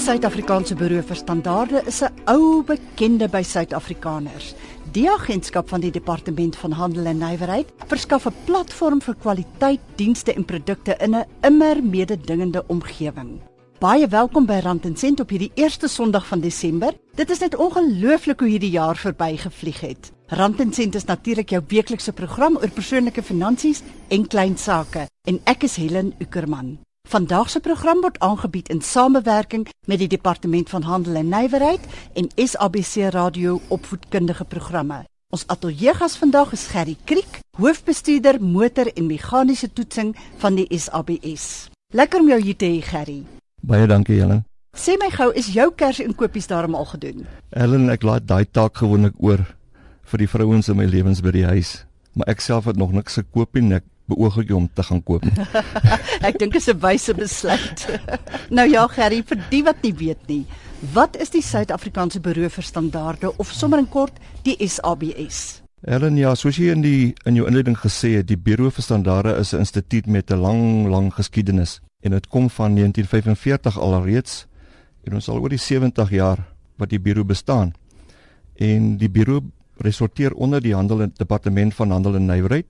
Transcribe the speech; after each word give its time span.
Suid-Afrikaanse 0.00 0.74
Buro 0.80 1.02
vir 1.04 1.18
Standaarde 1.18 1.82
is 1.86 2.00
'n 2.02 2.08
ou 2.26 2.62
bekende 2.64 3.28
by 3.28 3.42
Suid-Afrikaners. 3.42 4.54
Die 4.92 5.10
agentskap 5.10 5.68
van 5.68 5.80
die 5.80 5.90
Departement 5.90 6.56
van 6.56 6.72
Handel 6.72 7.04
en 7.04 7.18
Nywerheid 7.18 7.68
verskaf 7.86 8.26
'n 8.26 8.34
platform 8.46 9.02
vir 9.02 9.14
kwaliteit 9.14 9.80
dienste 9.96 10.32
en 10.32 10.44
produkte 10.44 10.96
in 11.00 11.14
'n 11.16 11.26
immer 11.42 11.84
mededingende 11.84 12.64
omgewing. 12.68 13.40
Baie 13.78 14.08
welkom 14.08 14.46
by 14.46 14.60
Rand 14.62 14.84
en 14.84 14.96
Sent 14.96 15.20
op 15.20 15.28
hierdie 15.28 15.52
eerste 15.54 15.88
Sondag 15.88 16.26
van 16.26 16.40
Desember. 16.40 16.94
Dit 17.14 17.30
is 17.30 17.40
net 17.40 17.56
ongelooflik 17.56 18.40
hoe 18.40 18.48
hierdie 18.48 18.70
jaar 18.70 18.96
verbygevlieg 18.96 19.80
het. 19.80 20.12
Rand 20.26 20.60
en 20.60 20.72
Sent 20.72 20.94
is 20.94 21.04
natuurlik 21.04 21.50
jou 21.50 21.62
weeklikse 21.68 22.12
program 22.12 22.56
oor 22.56 22.70
persoonlike 22.70 23.22
finansies 23.22 23.82
en 24.08 24.26
klein 24.26 24.56
sake 24.56 25.08
en 25.24 25.40
ek 25.44 25.62
is 25.62 25.76
Helen 25.76 26.14
Ukerman. 26.18 26.78
Vandag 27.10 27.50
se 27.50 27.58
program 27.60 28.00
word 28.00 28.18
aangebied 28.22 28.68
in 28.68 28.80
samewerking 28.80 29.64
met 29.86 29.98
die 29.98 30.06
Departement 30.08 30.68
van 30.70 30.82
Handel 30.82 31.14
en 31.18 31.28
Nywerheid 31.28 31.80
en 32.14 32.28
SABC 32.34 33.10
Radio 33.10 33.60
opvoedkundige 33.68 34.44
programme. 34.44 35.00
Ons 35.34 35.42
ateljeegas 35.46 36.14
vandag 36.18 36.52
is 36.52 36.68
Gerry 36.70 36.94
Kriek, 37.04 37.40
hoofbestuurder 37.58 38.38
motor 38.38 38.92
en 38.94 39.06
meganiese 39.10 39.72
toetsing 39.72 40.14
van 40.38 40.54
die 40.54 40.68
SABS. 40.78 41.66
Lekker 41.92 42.20
om 42.20 42.30
jou 42.30 42.40
hier 42.42 42.56
te 42.56 42.70
hê, 42.70 42.78
Gerry. 42.78 43.24
Baie 43.58 43.90
dankie, 43.90 44.20
Helen. 44.22 44.44
Sê 44.78 44.94
my 45.02 45.10
gou, 45.10 45.32
is 45.34 45.50
jou 45.50 45.66
kersinkopies 45.74 46.46
daarom 46.46 46.78
al 46.78 46.86
gedoen? 46.94 47.26
Helen, 47.50 47.90
ek 47.90 48.06
laat 48.06 48.30
daai 48.30 48.46
taak 48.46 48.78
gewoonlik 48.84 49.18
oor 49.18 49.42
vir 50.14 50.22
die 50.22 50.30
vrouens 50.30 50.70
in 50.70 50.78
my 50.78 50.86
lewens 50.86 51.26
by 51.26 51.34
die 51.34 51.48
huis, 51.50 51.80
maar 52.14 52.30
ek 52.30 52.46
self 52.46 52.70
het 52.70 52.78
nog 52.78 52.94
niks 52.94 53.18
gekoop 53.18 53.58
nie. 53.58 53.82
Ek 53.82 53.90
beoog 54.10 54.40
ek 54.42 54.52
om 54.56 54.66
te 54.74 54.84
gaan 54.86 55.02
koop. 55.06 55.24
ek 56.28 56.38
dink 56.38 56.52
dit 56.52 56.60
is 56.60 56.68
'n 56.68 56.80
wyse 56.82 57.14
besluit. 57.14 57.86
nou 58.58 58.66
ja, 58.68 58.86
Gerry, 58.90 59.22
vir 59.26 59.40
die 59.50 59.62
wat 59.64 59.82
nie 59.82 59.94
weet 59.94 60.28
nie, 60.28 60.44
wat 60.94 61.16
is 61.16 61.30
die 61.30 61.42
Suid-Afrikaanse 61.42 62.20
Buro 62.20 62.48
vir 62.48 62.64
Standaarde 62.64 63.32
of 63.38 63.52
sommer 63.52 63.78
in 63.78 63.88
kort 63.88 64.16
die 64.44 64.56
SABS? 64.60 65.60
Ellen, 65.80 66.16
ja, 66.16 66.34
soos 66.36 66.58
jy 66.60 66.74
in 66.74 66.82
die 66.84 67.14
in 67.24 67.38
jou 67.38 67.46
inleiding 67.48 67.78
gesê 67.78 68.18
het, 68.18 68.28
die 68.28 68.36
Buro 68.36 68.68
vir 68.70 68.84
Standaarde 68.84 69.38
is 69.40 69.54
'n 69.54 69.64
instituut 69.64 70.06
met 70.06 70.30
'n 70.30 70.40
lang, 70.40 70.88
lang 70.88 71.12
geskiedenis 71.14 71.80
en 72.02 72.10
dit 72.10 72.26
kom 72.28 72.50
van 72.50 72.74
1945 72.74 73.78
alreeds 73.78 74.46
en 75.04 75.14
ons 75.14 75.28
al 75.28 75.40
oor 75.40 75.48
die 75.48 75.58
70 75.58 76.10
jaar 76.10 76.44
wat 76.76 76.90
die 76.90 77.00
Buro 77.00 77.24
bestaan. 77.24 77.72
En 78.56 78.96
die 78.96 79.08
Buro 79.08 79.40
resorteer 79.80 80.34
onder 80.34 80.60
die 80.60 80.74
Handel 80.74 81.02
en 81.02 81.12
Departement 81.16 81.74
van 81.74 81.90
Handel 81.90 82.14
en 82.14 82.26
Nywerheid 82.26 82.66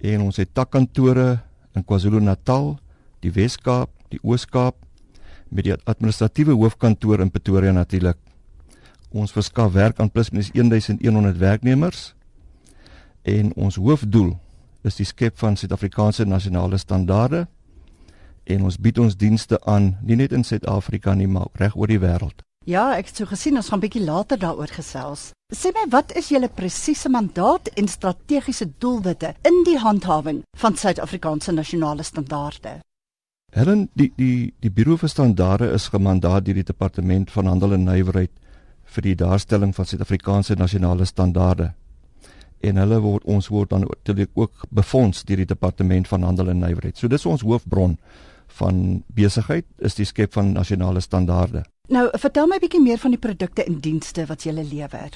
en 0.00 0.26
ons 0.26 0.36
het 0.36 0.52
takkantore 0.54 1.38
in 1.76 1.84
KwaZulu-Natal, 1.84 2.76
die 3.24 3.32
Wes-Kaap, 3.32 3.90
die 4.12 4.20
Oos-Kaap 4.22 4.78
met 5.48 5.66
die 5.66 5.74
administratiewe 5.84 6.56
hoofkantoor 6.56 7.22
in 7.22 7.30
Pretoria 7.30 7.72
natuurlik. 7.72 8.18
Ons 9.10 9.32
verskaf 9.32 9.72
werk 9.72 10.00
aan 10.00 10.10
plus 10.10 10.30
minus 10.30 10.50
1100 10.52 11.38
werknemers 11.38 12.14
en 13.26 13.52
ons 13.54 13.78
hoofdoel 13.80 14.34
is 14.86 14.98
die 15.00 15.06
skep 15.06 15.38
van 15.38 15.56
Suid-Afrikaanse 15.58 16.26
nasionale 16.28 16.78
standaarde 16.78 17.46
en 18.46 18.66
ons 18.66 18.78
bied 18.78 18.98
ons 19.02 19.16
dienste 19.18 19.58
aan 19.66 19.96
nie 20.02 20.18
net 20.18 20.34
in 20.36 20.44
Suid-Afrika 20.46 21.14
nie 21.14 21.30
maar 21.30 21.50
reg 21.58 21.74
oor 21.74 21.90
die 21.90 22.02
wêreld. 22.02 22.45
Ja, 22.66 22.96
ek 22.98 23.12
het 23.12 23.20
so 23.20 23.30
gesien 23.30 23.54
ons 23.60 23.68
gaan 23.70 23.78
bietjie 23.78 24.02
later 24.02 24.40
daaroor 24.42 24.72
gesels. 24.74 25.28
Sê 25.54 25.70
my, 25.70 25.84
wat 25.92 26.10
is 26.18 26.32
julle 26.34 26.48
presiese 26.50 27.06
mandaat 27.14 27.68
en 27.78 27.86
strategiese 27.86 28.66
doelwitte 28.82 29.36
in 29.46 29.60
die 29.68 29.76
handhawing 29.78 30.40
van 30.58 30.74
Suid-Afrikaanse 30.74 31.54
nasionale 31.54 32.02
standaarde? 32.02 32.80
Helen, 33.54 33.84
die 33.94 34.08
die 34.18 34.50
die 34.58 34.72
Buro 34.74 34.96
vir 34.98 35.12
Standaarde 35.12 35.68
is 35.76 35.86
gemandaat 35.94 36.48
deur 36.48 36.58
die 36.58 36.66
Departement 36.66 37.30
van 37.30 37.46
Handel 37.46 37.76
en 37.76 37.86
Nywerheid 37.86 38.34
vir 38.96 39.06
die 39.06 39.14
daarstelling 39.14 39.74
van 39.76 39.86
Suid-Afrikaanse 39.86 40.58
nasionale 40.58 41.06
standaarde. 41.06 41.70
En 42.66 42.82
hulle 42.82 42.98
word 43.00 43.30
ons 43.30 43.46
word 43.46 43.70
dan 43.70 43.86
natuurlik 43.86 44.34
ook 44.34 44.66
befonds 44.74 45.22
deur 45.22 45.44
die 45.44 45.52
Departement 45.54 46.08
van 46.08 46.26
Handel 46.26 46.50
en 46.50 46.66
Nywerheid. 46.66 46.98
So 46.98 47.06
dis 47.06 47.30
ons 47.30 47.46
hoofbron 47.46 47.94
van 48.58 49.04
besigheid 49.14 49.70
is 49.78 49.94
die 49.94 50.04
skep 50.04 50.34
van 50.34 50.52
nasionale 50.52 51.00
standaarde. 51.00 51.62
Nou, 51.88 52.08
vertel 52.18 52.46
my 52.46 52.56
'n 52.56 52.60
bietjie 52.60 52.82
meer 52.82 52.98
van 52.98 53.10
die 53.10 53.18
produkte 53.18 53.64
en 53.64 53.80
dienste 53.80 54.26
wat 54.26 54.42
jy 54.42 54.52
lewer. 54.52 55.10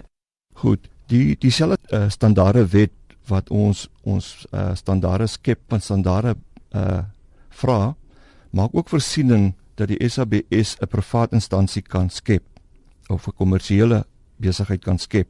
Goed, 0.55 0.89
die 1.07 1.37
dieselfde 1.39 1.79
uh, 1.93 2.09
standaarde 2.09 2.67
wet 2.67 2.93
wat 3.27 3.51
ons 3.51 3.89
ons 4.03 4.47
uh, 4.53 4.75
standaarde 4.75 5.27
skep 5.27 5.61
van 5.69 5.81
standaarde 5.81 6.37
uh 6.75 7.03
vra, 7.51 7.97
maak 8.51 8.71
ook 8.73 8.89
voorsiening 8.89 9.55
dat 9.75 9.89
die 9.89 10.09
SABS 10.09 10.77
'n 10.81 10.87
privaat 10.87 11.33
instansie 11.33 11.83
kan 11.83 12.11
skep 12.11 12.43
of 13.09 13.27
'n 13.27 13.35
kommersiële 13.37 14.05
besigheid 14.37 14.85
kan 14.85 14.99
skep. 14.99 15.29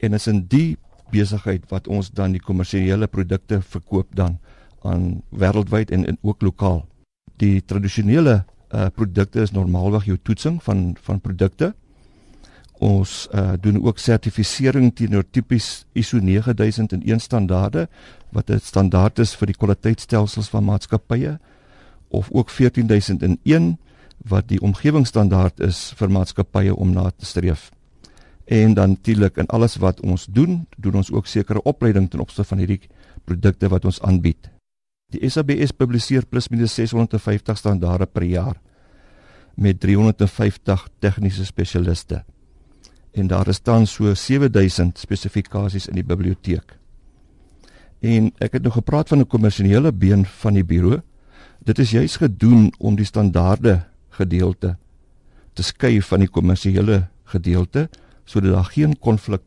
En 0.00 0.12
is 0.12 0.26
in 0.26 0.46
die 0.46 0.76
besigheid 1.10 1.64
wat 1.70 1.88
ons 1.88 2.10
dan 2.10 2.32
die 2.32 2.40
kommersiële 2.40 3.06
produkte 3.06 3.62
verkoop 3.62 4.14
dan 4.14 4.38
aan 4.82 5.22
wêreldwyd 5.30 5.90
en, 5.90 6.06
en 6.06 6.18
ook 6.20 6.42
lokaal. 6.42 6.86
Die 7.36 7.64
tradisionele 7.64 8.44
uh 8.70 8.86
produkte 8.94 9.40
is 9.40 9.50
normaalweg 9.50 10.04
jou 10.04 10.18
toetsing 10.22 10.62
van 10.62 10.96
van 11.02 11.20
produkte. 11.20 11.74
Ons 12.78 13.28
uh 13.34 13.52
doen 13.60 13.82
ook 13.84 13.98
sertifisering 13.98 14.94
teenoor 14.94 15.24
tipies 15.30 15.86
ISO 15.92 16.18
9001 16.18 17.20
standaarde 17.20 17.88
wat 18.30 18.50
'n 18.50 18.58
standaard 18.58 19.18
is 19.18 19.34
vir 19.34 19.46
die 19.46 19.56
kwaliteitstelsels 19.56 20.48
van 20.48 20.64
maatskappye 20.64 21.38
of 22.08 22.28
ook 22.30 22.50
14001 22.50 23.78
wat 24.28 24.48
die 24.48 24.60
omgewingsstandaard 24.60 25.60
is 25.60 25.92
vir 25.96 26.10
maatskappye 26.10 26.74
om 26.74 26.92
na 26.92 27.10
te 27.10 27.26
streef. 27.26 27.70
En 28.44 28.74
dan 28.74 28.88
natuurlik 28.88 29.36
in 29.36 29.46
alles 29.46 29.76
wat 29.76 30.00
ons 30.00 30.26
doen, 30.26 30.66
doen 30.76 30.94
ons 30.94 31.12
ook 31.12 31.26
sekere 31.26 31.62
opleiding 31.62 32.10
ten 32.10 32.20
opsigte 32.20 32.48
van 32.48 32.58
hierdie 32.58 32.80
produkte 33.24 33.68
wat 33.68 33.84
ons 33.84 34.00
aanbied. 34.00 34.50
Die 35.10 35.26
SABS 35.26 35.72
publiseer 35.74 36.26
plus 36.26 36.48
minus 36.52 36.76
650 36.78 37.58
standaarde 37.58 38.06
per 38.06 38.22
jaar 38.22 38.58
met 39.60 39.80
350 39.82 40.86
tegniese 41.02 41.44
spesialiste. 41.44 42.22
En 43.12 43.26
daar 43.26 43.48
is 43.48 43.62
dan 43.62 43.86
so 43.86 44.14
7000 44.14 44.98
spesifikasies 44.98 45.88
in 45.90 45.98
die 45.98 46.06
biblioteek. 46.06 46.76
En 48.00 48.30
ek 48.38 48.54
het 48.56 48.62
nou 48.62 48.72
gepraat 48.72 49.08
van 49.08 49.20
'n 49.20 49.26
kommersiële 49.26 49.92
been 49.92 50.24
van 50.24 50.54
die 50.54 50.64
bureau. 50.64 51.02
Dit 51.58 51.78
is 51.78 51.90
juis 51.90 52.16
gedoen 52.16 52.72
om 52.78 52.96
die 52.96 53.04
standaarde 53.04 53.82
gedeelte 54.08 54.76
te 55.52 55.62
skei 55.62 56.02
van 56.02 56.20
die 56.20 56.28
kommersiële 56.28 57.08
gedeelte 57.24 57.88
sodat 58.24 58.52
daar 58.52 58.70
geen 58.72 58.98
konflik 58.98 59.42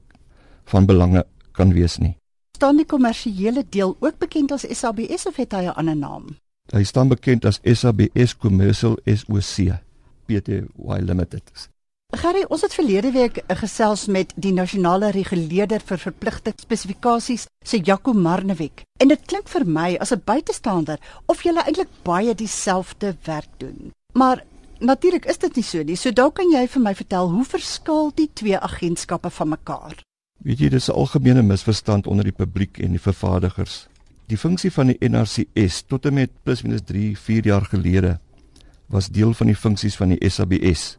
van 0.65 0.85
belange 0.85 1.25
kan 1.51 1.73
wees 1.73 1.97
nie 1.97 2.22
staan 2.63 2.79
die 2.79 2.87
kommersiële 2.87 3.65
deel 3.69 3.97
ook 3.99 4.21
bekend 4.23 4.51
as 4.55 4.63
SABS 4.63 5.25
of 5.27 5.35
het 5.35 5.51
hy 5.51 5.63
'n 5.67 5.75
ander 5.75 5.97
naam? 5.97 6.23
Hy 6.71 6.83
staan 6.83 7.07
bekend 7.07 7.45
as 7.45 7.59
SABS 7.63 8.37
Commercial 8.37 8.95
SOC 9.05 9.83
Pty 10.25 10.63
Limited. 10.99 11.43
Gary, 12.15 12.45
ons 12.47 12.61
het 12.61 12.73
verlede 12.73 13.11
week 13.11 13.43
gesels 13.47 14.05
met 14.05 14.31
die 14.35 14.53
nasionale 14.53 15.11
reguleerder 15.11 15.81
vir 15.81 15.97
verpligte 15.97 16.53
spesifikasies, 16.55 17.47
sê 17.65 17.81
Jaco 17.83 18.13
Marnewek. 18.13 18.81
En 18.99 19.07
dit 19.07 19.25
klink 19.25 19.47
vir 19.47 19.65
my 19.65 19.97
as 19.99 20.13
'n 20.13 20.21
buitestander 20.25 20.99
of 21.25 21.43
julle 21.43 21.63
eintlik 21.63 21.89
baie 22.03 22.35
dieselfde 22.35 23.15
werk 23.25 23.51
doen. 23.57 23.91
Maar 24.13 24.43
natuurlik 24.79 25.25
is 25.25 25.37
dit 25.37 25.55
nie 25.55 25.63
so 25.63 25.83
nie. 25.83 25.95
So 25.95 26.11
dalk 26.11 26.35
kan 26.35 26.49
jy 26.51 26.67
vir 26.67 26.81
my 26.81 26.95
vertel 26.95 27.29
hoe 27.29 27.45
verskil 27.45 28.11
die 28.15 28.29
twee 28.33 28.57
agentskappe 28.57 29.29
van 29.29 29.49
mekaar? 29.49 30.03
Weet 30.43 30.59
jy, 30.59 30.69
dis 30.69 30.89
'n 30.89 30.97
algemene 30.99 31.41
misverstand 31.41 32.07
onder 32.07 32.23
die 32.23 32.35
publiek 32.35 32.77
en 32.83 32.91
die 32.91 32.99
vervaardigers. 32.99 33.87
Die 34.27 34.37
funksie 34.37 34.71
van 34.71 34.87
die 34.87 34.97
NRCS 34.99 35.83
tot 35.87 36.05
en 36.05 36.13
met 36.13 36.31
plus 36.43 36.63
minus 36.63 36.81
3, 36.83 37.17
4 37.17 37.45
jaar 37.45 37.65
gelede 37.65 38.19
was 38.87 39.07
deel 39.07 39.33
van 39.33 39.47
die 39.47 39.55
funksies 39.55 39.95
van 39.95 40.09
die 40.09 40.29
SABS. 40.29 40.97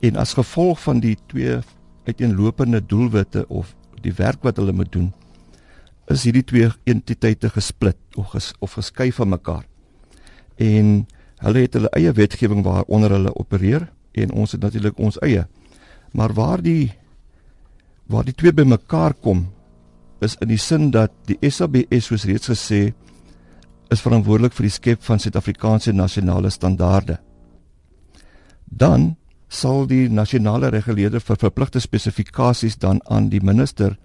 En 0.00 0.16
as 0.16 0.34
gevolg 0.34 0.80
van 0.80 1.00
die 1.00 1.16
twee 1.26 1.58
uiteenlopende 2.06 2.86
doelwitte 2.86 3.48
of 3.48 3.74
die 4.00 4.12
werk 4.12 4.42
wat 4.42 4.56
hulle 4.56 4.72
moet 4.72 4.92
doen, 4.92 5.12
is 6.06 6.22
hierdie 6.22 6.44
twee 6.44 6.70
entiteite 6.84 7.50
gesplit 7.50 7.96
of 8.14 8.26
ges, 8.26 8.52
of 8.58 8.72
geskei 8.72 9.12
van 9.12 9.28
mekaar. 9.28 9.66
En 10.56 11.06
hulle 11.36 11.58
het 11.58 11.74
hulle 11.74 11.90
eie 11.90 12.12
wetgewing 12.12 12.62
waaronder 12.62 13.10
hulle 13.10 13.34
opereer 13.34 13.90
en 14.12 14.32
ons 14.32 14.52
het 14.52 14.60
natuurlik 14.60 14.98
ons 14.98 15.18
eie. 15.18 15.46
Maar 16.12 16.32
waar 16.32 16.62
die 16.62 16.94
waar 18.08 18.24
die 18.24 18.34
twee 18.34 18.52
bymekaar 18.52 19.14
kom 19.20 19.46
is 20.24 20.36
in 20.42 20.50
die 20.50 20.58
sin 20.58 20.90
dat 20.90 21.12
die 21.28 21.38
SABS 21.44 22.08
soos 22.08 22.24
reeds 22.28 22.50
gesê 22.50 22.80
is 23.92 24.02
verantwoordelik 24.04 24.56
vir 24.56 24.68
die 24.68 24.74
skep 24.74 25.04
van 25.04 25.20
Suid-Afrikaanse 25.20 25.94
nasionale 25.96 26.50
standaarde. 26.52 27.18
Dan 28.64 29.14
sal 29.48 29.86
die 29.88 30.08
nasionale 30.12 30.68
reguleerder 30.72 31.22
vir 31.24 31.40
verpligte 31.40 31.80
spesifikasies 31.80 32.76
dan 32.76 33.00
aan 33.08 33.30
die 33.32 33.40
minister 33.40 33.96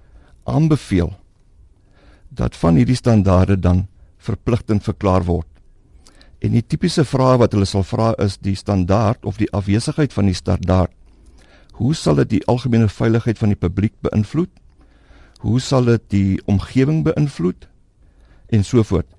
aanbeveel 0.48 1.12
dat 2.30 2.56
van 2.56 2.80
hierdie 2.80 2.98
standaarde 2.98 3.60
dan 3.60 3.88
verpligtend 4.18 4.84
verklaar 4.84 5.26
word. 5.28 5.48
En 6.44 6.56
die 6.56 6.64
tipiese 6.64 7.06
vraag 7.06 7.40
wat 7.44 7.54
hulle 7.56 7.68
sal 7.68 7.86
vra 7.88 8.14
is 8.24 8.40
die 8.42 8.56
standaard 8.56 9.26
of 9.26 9.38
die 9.40 9.52
afwesigheid 9.52 10.14
van 10.16 10.32
die 10.32 10.38
standaard. 10.38 10.92
Hoe 11.80 11.96
sal 11.98 12.20
dit 12.22 12.30
die 12.38 12.46
algemene 12.46 12.90
veiligheid 12.90 13.40
van 13.42 13.54
die 13.54 13.60
publiek 13.60 13.94
beïnvloed? 14.06 14.52
Hoe 15.44 15.60
sal 15.60 15.90
dit 15.90 16.04
die 16.14 16.42
omgewing 16.46 17.04
beïnvloed? 17.04 17.68
En 18.54 18.64
so 18.64 18.84
voort. 18.84 19.10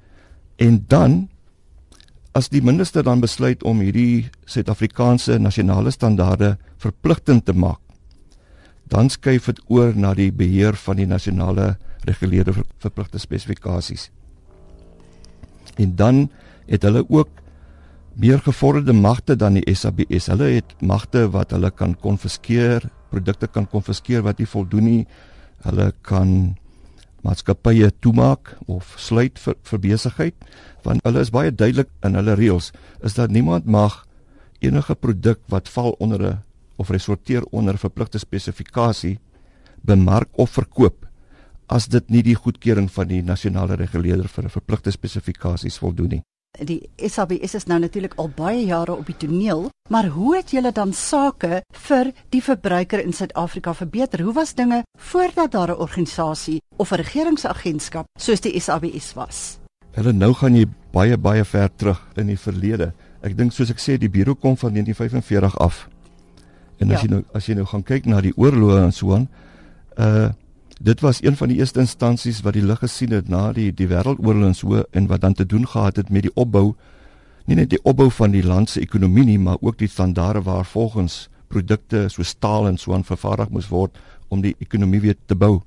En 0.56 0.84
dan 0.88 1.28
as 2.34 2.50
die 2.50 2.62
minister 2.62 3.04
dan 3.06 3.22
besluit 3.22 3.62
om 3.62 3.82
hierdie 3.82 4.30
Suid-Afrikaanse 4.50 5.38
nasionale 5.38 5.92
standaarde 5.94 6.56
verpligtend 6.82 7.44
te 7.46 7.54
maak, 7.54 7.78
dan 8.90 9.10
skuif 9.10 9.46
dit 9.50 9.60
oor 9.70 9.94
na 9.96 10.12
die 10.14 10.30
beheer 10.34 10.76
van 10.86 10.98
die 10.98 11.06
nasionale 11.06 11.76
reguleerde 12.04 12.52
verpligte 12.82 13.18
spesifikasies. 13.18 14.10
En 15.78 15.94
dan 15.96 16.28
het 16.66 16.82
hulle 16.82 17.04
ook 17.08 17.30
meer 18.16 18.38
gevorderde 18.38 18.93
magte 18.93 19.37
dan 19.37 19.55
die 19.58 19.75
SABS. 19.75 20.26
Hulle 20.32 20.50
het 20.56 20.75
magte 20.81 21.28
wat 21.31 21.50
hulle 21.50 21.70
kan 21.70 21.94
konfiskeer, 21.94 22.90
produkte 23.11 23.46
kan 23.46 23.66
konfiskeer 23.66 24.22
wat 24.22 24.38
nie 24.38 24.46
voldoen 24.46 24.84
nie. 24.84 25.06
Hulle 25.64 25.93
kan 26.02 26.55
maatskappye 27.25 27.90
toemaak 28.05 28.52
of 28.69 28.94
sluit 29.00 29.38
vir, 29.40 29.56
vir 29.64 29.81
besigheid 29.81 30.50
want 30.84 31.00
hulle 31.06 31.22
is 31.25 31.32
baie 31.32 31.52
duidelik 31.52 31.88
in 32.05 32.19
hulle 32.19 32.34
reëls 32.37 32.70
is 33.00 33.16
dat 33.16 33.32
niemand 33.32 33.64
mag 33.64 34.02
enige 34.61 34.94
produk 34.94 35.40
wat 35.52 35.70
val 35.72 35.96
onder 36.05 36.20
'n 36.20 36.43
of 36.76 36.90
resorteer 36.90 37.43
onder 37.50 37.78
verpligte 37.78 38.19
spesifikasie 38.19 39.19
bemark 39.82 40.28
of 40.32 40.50
verkoop 40.50 41.06
as 41.69 41.88
dit 41.88 42.11
nie 42.11 42.22
die 42.22 42.37
goedkeuring 42.37 42.90
van 42.90 43.08
die 43.08 43.22
nasionale 43.22 43.76
reguleerder 43.76 44.28
vir 44.28 44.44
'n 44.44 44.50
verpligte 44.50 44.90
spesifikasies 44.90 45.78
voldoen 45.78 46.08
nie. 46.08 46.22
Die 46.62 46.90
SABS 46.96 47.54
is 47.54 47.64
nou 47.66 47.80
natuurlik 47.82 48.12
al 48.14 48.28
baie 48.30 48.60
jare 48.66 48.94
op 48.94 49.08
die 49.10 49.16
toneel, 49.18 49.66
maar 49.90 50.06
hoe 50.14 50.36
het 50.36 50.52
julle 50.54 50.70
dan 50.72 50.92
sake 50.94 51.64
vir 51.88 52.12
die 52.30 52.42
verbruiker 52.42 53.02
in 53.02 53.12
Suid-Afrika 53.12 53.74
verbeter? 53.74 54.22
Hoe 54.22 54.32
was 54.32 54.54
dinge 54.54 54.84
voordat 54.98 55.52
daar 55.52 55.70
'n 55.70 55.80
organisasie 55.80 56.62
of 56.76 56.90
'n 56.92 56.94
regeringsagentskap 56.94 58.06
soos 58.18 58.40
die 58.40 58.60
SABS 58.60 59.14
was? 59.14 59.58
Hulle 59.90 60.12
nou 60.12 60.32
gaan 60.32 60.54
jy 60.54 60.66
baie 60.92 61.18
baie 61.18 61.44
ver 61.44 61.70
terug 61.76 62.06
in 62.14 62.26
die 62.26 62.38
verlede. 62.38 62.92
Ek 63.20 63.36
dink 63.36 63.52
soos 63.52 63.70
ek 63.70 63.78
sê 63.78 63.98
die 63.98 64.10
bureau 64.10 64.34
kom 64.34 64.56
van 64.56 64.72
1945 64.72 65.58
af. 65.58 65.88
En 66.78 66.90
as 66.92 67.00
ja. 67.00 67.06
jy 67.06 67.10
nou 67.10 67.24
as 67.32 67.46
jy 67.46 67.54
nou 67.54 67.66
gaan 67.66 67.82
kyk 67.82 68.06
na 68.06 68.20
die 68.20 68.34
oorloë 68.36 68.84
en 68.84 68.92
so 68.92 69.14
aan, 69.14 69.28
uh 69.98 70.30
dit 70.81 71.00
was 71.00 71.23
een 71.23 71.37
van 71.37 71.49
die 71.49 71.56
eerste 71.56 71.81
instansies 71.81 72.41
wat 72.43 72.53
die 72.53 72.65
lig 72.65 72.79
gesien 72.79 73.11
het 73.11 73.29
na 73.29 73.53
die 73.53 73.73
die 73.73 73.88
wêreldoorlog 73.88 74.47
en 74.47 74.55
so 74.55 74.82
en 74.91 75.06
wat 75.06 75.21
dan 75.21 75.35
te 75.35 75.47
doen 75.47 75.67
gehad 75.69 75.97
het 75.97 76.11
met 76.11 76.23
die 76.23 76.35
opbou 76.35 76.75
nie 77.44 77.59
net 77.59 77.71
die 77.75 77.82
opbou 77.85 78.09
van 78.11 78.32
die 78.32 78.44
land 78.44 78.71
se 78.71 78.81
ekonomie 78.81 79.25
nie, 79.29 79.38
maar 79.38 79.61
ook 79.61 79.79
die 79.79 79.88
standaarde 79.88 80.43
waar 80.43 80.65
volgens 80.65 81.29
produkte 81.53 82.06
so 82.09 82.23
staal 82.23 82.69
en 82.69 82.79
so 82.81 82.94
aan 82.94 83.05
vervaardig 83.05 83.50
moes 83.53 83.69
word 83.69 83.99
om 84.29 84.41
die 84.41 84.55
ekonomie 84.59 85.00
weer 85.00 85.17
te 85.26 85.37
bou. 85.37 85.61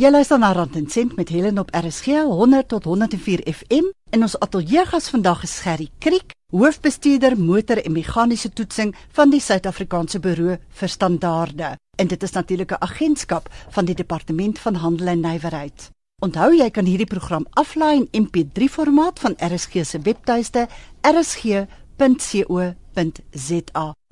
Jy 0.00 0.08
luister 0.08 0.38
na 0.40 0.54
Rand 0.56 0.78
en 0.78 0.86
Sent 0.88 1.12
met 1.18 1.28
Helen 1.28 1.58
op 1.60 1.68
RSG 1.76 2.06
100 2.24 2.68
tot 2.68 2.84
104 2.88 3.42
FM 3.52 3.90
en 4.16 4.22
ons 4.24 4.38
ateljeegas 4.40 5.10
vandag 5.12 5.42
is 5.44 5.58
Gerry 5.60 5.90
Kriek, 6.00 6.32
hoofbestuurder 6.56 7.36
motor 7.36 7.76
en 7.84 7.92
meganiese 7.92 8.48
toetsing 8.48 8.94
van 9.12 9.28
die 9.30 9.40
Suid-Afrikaanse 9.44 10.16
Buro 10.24 10.56
vir 10.56 10.88
Standaarde. 10.88 11.76
En 12.00 12.08
dit 12.08 12.22
is 12.22 12.32
natuurlik 12.32 12.72
'n 12.72 12.80
agentskap 12.80 13.48
van 13.68 13.84
die 13.84 13.94
Departement 13.94 14.58
van 14.58 14.74
Handel 14.74 15.06
en 15.06 15.20
Nywerheid. 15.20 15.90
Onthou 16.22 16.56
jy 16.56 16.70
kan 16.70 16.84
hierdie 16.84 17.06
program 17.06 17.46
aflaai 17.50 18.08
in 18.10 18.24
MP3 18.24 18.68
formaat 18.70 19.18
van 19.18 19.34
RSG 19.36 19.84
se 19.84 20.00
webtuiste 20.00 20.68
rsg.co.za. 21.00 21.54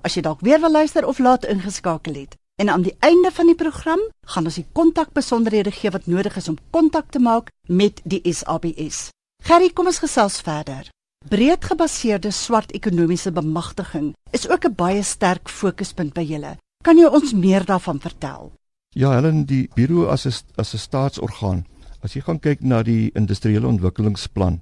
As 0.02 0.14
jy 0.14 0.20
dalk 0.20 0.40
weer 0.40 0.60
wil 0.60 0.70
luister 0.70 1.06
of 1.06 1.18
laat 1.18 1.44
ingeskakel 1.44 2.14
het. 2.14 2.36
En 2.58 2.68
aan 2.68 2.82
die 2.82 2.96
einde 2.98 3.30
van 3.30 3.46
die 3.46 3.54
program 3.54 4.00
gaan 4.26 4.48
ons 4.50 4.56
die 4.58 4.66
kontakbesonderhede 4.74 5.70
gee 5.70 5.92
wat 5.94 6.06
nodig 6.10 6.36
is 6.40 6.48
om 6.50 6.56
kontak 6.74 7.12
te 7.14 7.20
maak 7.22 7.52
met 7.70 8.00
die 8.02 8.18
SABS. 8.26 9.10
Gerry, 9.46 9.68
kom 9.70 9.86
ons 9.86 10.00
gesels 10.02 10.40
verder. 10.42 10.88
Breedgebaseerde 11.30 12.32
swart 12.34 12.72
ekonomiese 12.74 13.30
bemagtiging 13.32 14.08
is 14.34 14.48
ook 14.50 14.64
'n 14.66 14.74
baie 14.74 15.02
sterk 15.02 15.48
fokuspunt 15.48 16.14
by 16.14 16.24
julle. 16.26 16.56
Kan 16.82 16.98
jy 16.98 17.06
ons 17.06 17.32
meer 17.32 17.64
daarvan 17.64 18.00
vertel? 18.00 18.52
Ja, 18.88 19.10
Helen, 19.10 19.44
die 19.44 19.68
bureau 19.74 20.08
as 20.10 20.26
'n 20.26 20.32
as 20.56 20.74
'n 20.74 20.78
staatsorgaan, 20.78 21.66
as 22.02 22.12
jy 22.12 22.20
gaan 22.20 22.40
kyk 22.40 22.60
na 22.60 22.82
die 22.82 23.10
industriële 23.14 23.66
ontwikkelingsplan, 23.66 24.60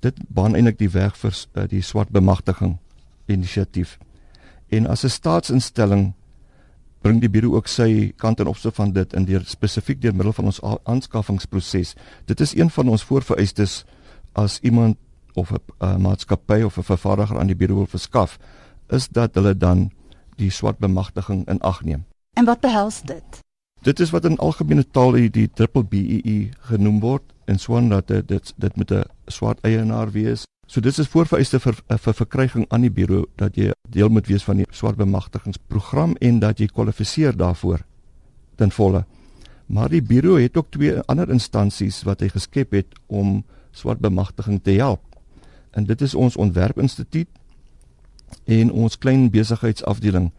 dit 0.00 0.14
baan 0.28 0.54
eintlik 0.54 0.78
die 0.78 0.90
weg 0.90 1.16
vir 1.16 1.32
uh, 1.54 1.68
die 1.68 1.82
swart 1.82 2.08
bemagtiging 2.08 2.78
inisiatief. 3.26 3.98
En 4.68 4.86
as 4.86 5.04
'n 5.04 5.08
staatsinstelling 5.08 6.14
bring 7.04 7.20
die 7.20 7.28
bureau 7.28 7.58
ook 7.58 7.68
sy 7.68 8.14
kant 8.16 8.40
en 8.40 8.48
opsig 8.48 8.72
van 8.78 8.94
dit 8.96 9.12
in 9.16 9.26
deur 9.28 9.44
spesifiek 9.44 10.00
deur 10.00 10.14
middel 10.16 10.32
van 10.32 10.48
ons 10.48 10.60
aanskaffingsproses. 10.88 11.92
Dit 12.30 12.40
is 12.40 12.54
een 12.56 12.70
van 12.72 12.88
ons 12.88 13.04
voorvereistes 13.04 13.82
as 14.40 14.58
iemand 14.62 14.96
of 15.34 15.52
'n 15.52 16.00
maatskappy 16.00 16.62
of 16.62 16.78
'n 16.78 16.82
vervaardiger 16.82 17.38
aan 17.38 17.46
die 17.46 17.56
bureau 17.56 17.76
wil 17.76 17.90
verskaf, 17.98 18.38
is 18.88 19.08
dat 19.08 19.34
hulle 19.34 19.56
dan 19.56 19.90
die 20.36 20.50
swart 20.50 20.78
bemagtiging 20.78 21.48
in 21.48 21.60
ag 21.60 21.84
neem. 21.84 22.04
En 22.32 22.44
wat 22.44 22.60
behels 22.60 23.02
dit? 23.02 23.40
Dit 23.82 24.00
is 24.00 24.10
wat 24.10 24.24
in 24.24 24.38
algemene 24.38 24.84
taal 24.90 25.12
die, 25.12 25.30
die 25.30 25.50
triple 25.54 25.84
BEE 25.84 26.48
genoem 26.58 27.00
word 27.00 27.22
en 27.44 27.58
swan 27.58 27.88
dat 27.88 28.08
dit 28.08 28.54
dit 28.56 28.76
met 28.76 28.90
'n 28.90 29.04
swart 29.26 29.58
eienaar 29.60 30.10
wees 30.10 30.44
So 30.66 30.80
dit 30.80 30.98
is 30.98 31.08
voorvereiste 31.08 31.60
vir 31.60 31.76
eh, 31.88 31.98
vir 31.98 32.14
verkryging 32.16 32.64
aan 32.72 32.86
die 32.86 32.92
bureau 32.92 33.26
dat 33.36 33.56
jy 33.56 33.72
deel 33.92 34.08
moet 34.08 34.28
wees 34.28 34.44
van 34.44 34.62
die 34.62 34.66
swart 34.72 34.96
bemagtigingsprogram 34.96 36.16
en 36.20 36.40
dat 36.40 36.60
jy 36.60 36.68
kwalifiseer 36.72 37.36
daarvoor 37.36 37.84
ten 38.56 38.70
volle. 38.70 39.04
Maar 39.66 39.88
die 39.88 40.02
bureau 40.02 40.40
het 40.40 40.56
ook 40.56 40.70
twee 40.70 41.00
ander 41.08 41.30
instansies 41.30 42.02
wat 42.04 42.20
hy 42.20 42.28
geskep 42.32 42.72
het 42.72 42.96
om 43.06 43.42
swart 43.72 44.00
bemagtiging 44.00 44.62
te 44.62 44.76
help. 44.78 45.02
En 45.72 45.84
dit 45.84 46.00
is 46.00 46.14
ons 46.14 46.36
ontwerpinstituut 46.36 47.28
en 48.44 48.72
ons 48.72 48.98
klein 48.98 49.30
besigheidsafdeling 49.30 50.30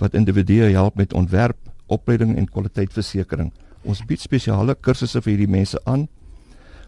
wat 0.00 0.14
individue 0.14 0.72
help 0.72 0.96
met 0.96 1.12
ontwerp, 1.12 1.58
opleiding 1.86 2.36
en 2.36 2.48
kwaliteitversekering. 2.48 3.52
Ons 3.84 4.04
bied 4.06 4.20
spesiale 4.20 4.74
kursusse 4.74 5.20
vir 5.20 5.34
hierdie 5.34 5.50
mense 5.50 5.80
aan 5.84 6.08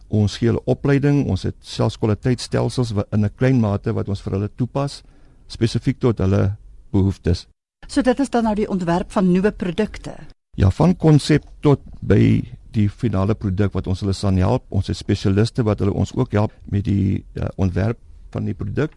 Ons 0.08 0.36
gee 0.38 0.48
hulle 0.48 0.62
opleiding, 0.64 1.24
ons 1.26 1.42
het 1.42 1.56
selfs 1.60 1.98
kwaliteitstelsels 1.98 2.92
in 3.12 3.24
'n 3.24 3.30
klein 3.36 3.60
mate 3.60 3.92
wat 3.92 4.08
ons 4.08 4.22
vir 4.22 4.32
hulle 4.32 4.50
toepas 4.56 5.02
spesifiek 5.46 5.98
tot 5.98 6.18
hulle 6.18 6.56
behoeftes. 6.92 7.46
So 7.88 8.02
dit 8.02 8.20
is 8.20 8.30
dan 8.30 8.44
nou 8.44 8.54
die 8.54 8.68
ontwerp 8.68 9.12
van 9.12 9.32
nuwe 9.32 9.52
produkte. 9.52 10.14
Ja, 10.56 10.70
van 10.70 10.96
konsep 10.96 11.44
tot 11.60 11.80
by 12.00 12.42
die 12.76 12.88
finale 12.88 13.34
produk 13.34 13.74
wat 13.76 13.86
ons 13.86 14.00
hulle 14.00 14.14
sal 14.16 14.36
help. 14.40 14.64
Ons 14.68 14.88
het 14.88 14.96
spesialiste 14.96 15.64
wat 15.66 15.80
hulle 15.80 15.94
ons 15.94 16.12
ook 16.16 16.32
help 16.32 16.52
met 16.72 16.84
die 16.84 17.24
uh, 17.34 17.48
ontwerp 17.56 17.98
van 18.34 18.44
die 18.44 18.54
produk 18.54 18.96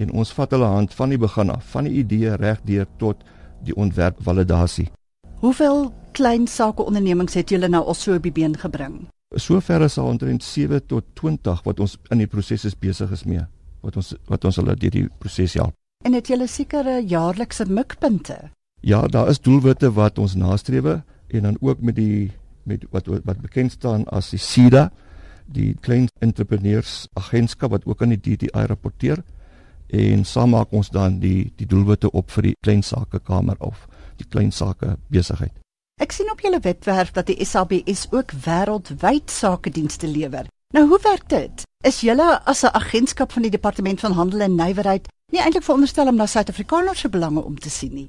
en 0.00 0.12
ons 0.16 0.32
vat 0.32 0.50
hulle 0.56 0.66
hand 0.66 0.94
van 0.96 1.12
die 1.12 1.20
begin 1.20 1.50
af, 1.52 1.66
van 1.74 1.84
die 1.84 2.00
idee 2.00 2.36
reg 2.40 2.62
deur 2.64 2.86
tot 2.98 3.20
die 3.66 3.76
ontwerpvalidasie. 3.76 4.88
Hoeveel 5.42 5.90
klein 6.16 6.46
sake 6.48 6.84
ondernemings 6.84 7.36
het 7.36 7.52
julle 7.52 7.68
nou 7.68 7.82
al 7.84 7.94
so 7.94 8.16
op 8.16 8.24
die 8.24 8.32
been 8.32 8.56
gebring? 8.56 9.02
Sover 9.38 9.82
is 9.82 9.98
al 9.98 10.08
omtrent 10.10 10.42
7 10.42 10.86
tot 10.86 11.04
20 11.14 11.62
wat 11.62 11.80
ons 11.80 11.96
in 12.10 12.18
die 12.18 12.26
proses 12.26 12.64
is 12.66 12.74
besig 12.74 13.12
is 13.14 13.22
mee 13.24 13.44
wat 13.80 13.96
ons 13.96 14.14
wat 14.28 14.44
ons 14.44 14.58
hulle 14.58 14.74
deur 14.76 14.90
die 14.92 15.06
proses 15.22 15.54
help. 15.54 15.76
En 16.04 16.16
het 16.16 16.28
julle 16.32 16.48
sekere 16.48 16.98
jaarlikse 17.06 17.66
mikpunte? 17.68 18.50
Ja, 18.82 19.06
daar 19.06 19.28
is 19.28 19.40
doelwitte 19.40 19.92
wat 19.94 20.18
ons 20.18 20.34
nastreef 20.34 20.88
en 21.30 21.46
dan 21.46 21.56
ook 21.60 21.80
met 21.80 21.96
die 21.96 22.32
met 22.64 22.84
wat 22.90 23.06
wat 23.06 23.40
bekend 23.40 23.72
staan 23.72 24.04
as 24.08 24.32
die 24.34 24.42
SIDA, 24.42 24.90
die 25.46 25.76
klein 25.80 26.08
entrepreneurs 26.18 27.06
agentskap 27.14 27.70
wat 27.70 27.86
ook 27.86 28.02
aan 28.02 28.16
die 28.16 28.20
DTI 28.20 28.66
rapporteer 28.66 29.22
en 29.90 30.24
saam 30.24 30.54
maak 30.54 30.72
ons 30.72 30.90
dan 30.90 31.18
die 31.22 31.52
die 31.56 31.66
doelwitte 31.66 32.10
op 32.10 32.30
vir 32.30 32.50
die 32.50 32.56
klein 32.66 32.82
sake 32.82 33.22
kamer 33.22 33.56
of 33.58 33.86
die 34.18 34.26
klein 34.26 34.52
sake 34.52 34.96
besigheid. 35.08 35.59
Ek 36.00 36.14
sien 36.16 36.30
op 36.32 36.40
julle 36.40 36.62
webwerf 36.64 37.10
dat 37.12 37.26
die 37.28 37.44
SABS 37.44 38.06
ook 38.08 38.32
wêreldwyd 38.32 39.28
sakedienste 39.30 40.08
lewer. 40.08 40.46
Nou 40.72 40.86
hoe 40.88 40.98
werk 41.04 41.26
dit? 41.28 41.64
Is 41.84 42.00
julle 42.00 42.40
as 42.48 42.62
'n 42.64 42.72
agentskap 42.72 43.32
van 43.32 43.42
die 43.42 43.50
Departement 43.50 44.00
van 44.00 44.12
Handel 44.12 44.40
en 44.40 44.54
Nywerheid 44.54 45.08
nie 45.32 45.40
eintlik 45.40 45.62
veronderstel 45.62 46.08
om 46.08 46.16
na 46.16 46.26
Suid-Afrikaners 46.26 47.00
se 47.00 47.08
belange 47.08 47.44
om 47.44 47.58
te 47.58 47.70
sien 47.70 47.94
nie? 47.94 48.08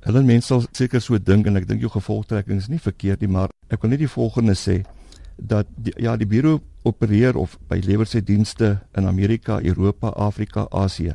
Hulle 0.00 0.22
mense 0.22 0.46
sal 0.46 0.64
seker 0.72 1.00
so 1.00 1.18
dink 1.18 1.46
en 1.46 1.56
ek 1.56 1.68
dink 1.68 1.80
jou 1.80 1.90
gevolgtrekking 1.90 2.58
is 2.58 2.68
nie 2.68 2.78
verkeerd 2.78 3.20
nie, 3.20 3.28
maar 3.28 3.48
ek 3.70 3.80
wil 3.80 3.90
net 3.90 3.98
die 3.98 4.08
volgende 4.08 4.54
sê 4.54 4.84
dat 5.36 5.66
die, 5.76 5.92
ja, 5.96 6.16
die 6.16 6.26
bureau 6.26 6.60
opereer 6.82 7.36
of 7.36 7.58
by 7.68 7.80
lewer 7.84 8.06
sy 8.06 8.20
dienste 8.20 8.80
in 8.94 9.06
Amerika, 9.06 9.60
Europa, 9.62 10.08
Afrika, 10.08 10.66
Asië. 10.70 11.14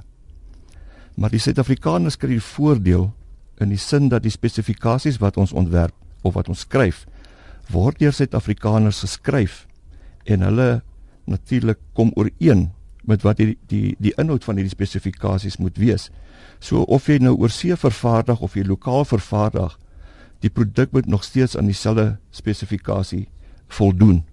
Maar 1.16 1.30
die 1.30 1.40
Suid-Afrikaners 1.40 2.18
kry 2.18 2.30
die 2.30 2.42
voordeel 2.42 3.14
in 3.60 3.70
die 3.70 3.78
sin 3.78 4.10
dat 4.10 4.24
die 4.24 4.32
spesifikasies 4.32 5.18
wat 5.18 5.38
ons 5.38 5.54
ontwerp 5.54 5.94
of 6.26 6.36
wat 6.38 6.50
ons 6.50 6.66
skryf 6.66 7.06
word 7.74 8.00
deur 8.02 8.14
Suid-Afrikaners 8.14 9.02
geskryf 9.06 9.64
en 10.30 10.46
hulle 10.46 10.82
natuurlik 11.30 11.80
kom 11.98 12.12
ooreen 12.16 12.70
met 13.06 13.26
wat 13.26 13.40
die 13.42 13.56
die 13.70 13.96
die 14.02 14.14
inhoud 14.22 14.46
van 14.46 14.58
hierdie 14.58 14.74
spesifikasies 14.74 15.58
moet 15.62 15.78
wees. 15.82 16.10
So 16.60 16.86
of 16.90 17.10
jy 17.10 17.20
nou 17.22 17.36
oorsee 17.38 17.78
vervaardig 17.78 18.42
of 18.42 18.56
jy 18.58 18.66
lokaal 18.66 19.06
vervaardig, 19.06 19.78
die 20.42 20.50
produk 20.50 20.94
moet 20.94 21.10
nog 21.10 21.24
steeds 21.24 21.58
aan 21.58 21.70
dieselfde 21.70 22.18
spesifikasie 22.32 23.28
voldoen. 23.68 24.24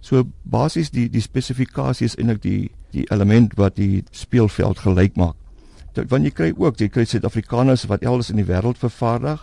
So 0.00 0.26
basies 0.42 0.90
die 0.94 1.08
die 1.10 1.22
spesifikasie 1.22 2.06
is 2.10 2.18
eintlik 2.18 2.42
die 2.42 2.70
die 2.94 3.06
element 3.10 3.56
wat 3.58 3.76
die 3.76 4.04
speelveld 4.14 4.84
gelyk 4.84 5.16
maak. 5.18 5.34
Want 5.94 6.26
jy 6.26 6.30
kry 6.30 6.52
ook, 6.58 6.78
jy 6.78 6.88
kry 6.90 7.04
Suid-Afrikaners 7.06 7.86
wat 7.90 8.02
elders 8.02 8.30
in 8.30 8.38
die 8.38 8.46
wêreld 8.46 8.78
vervaardig 8.78 9.42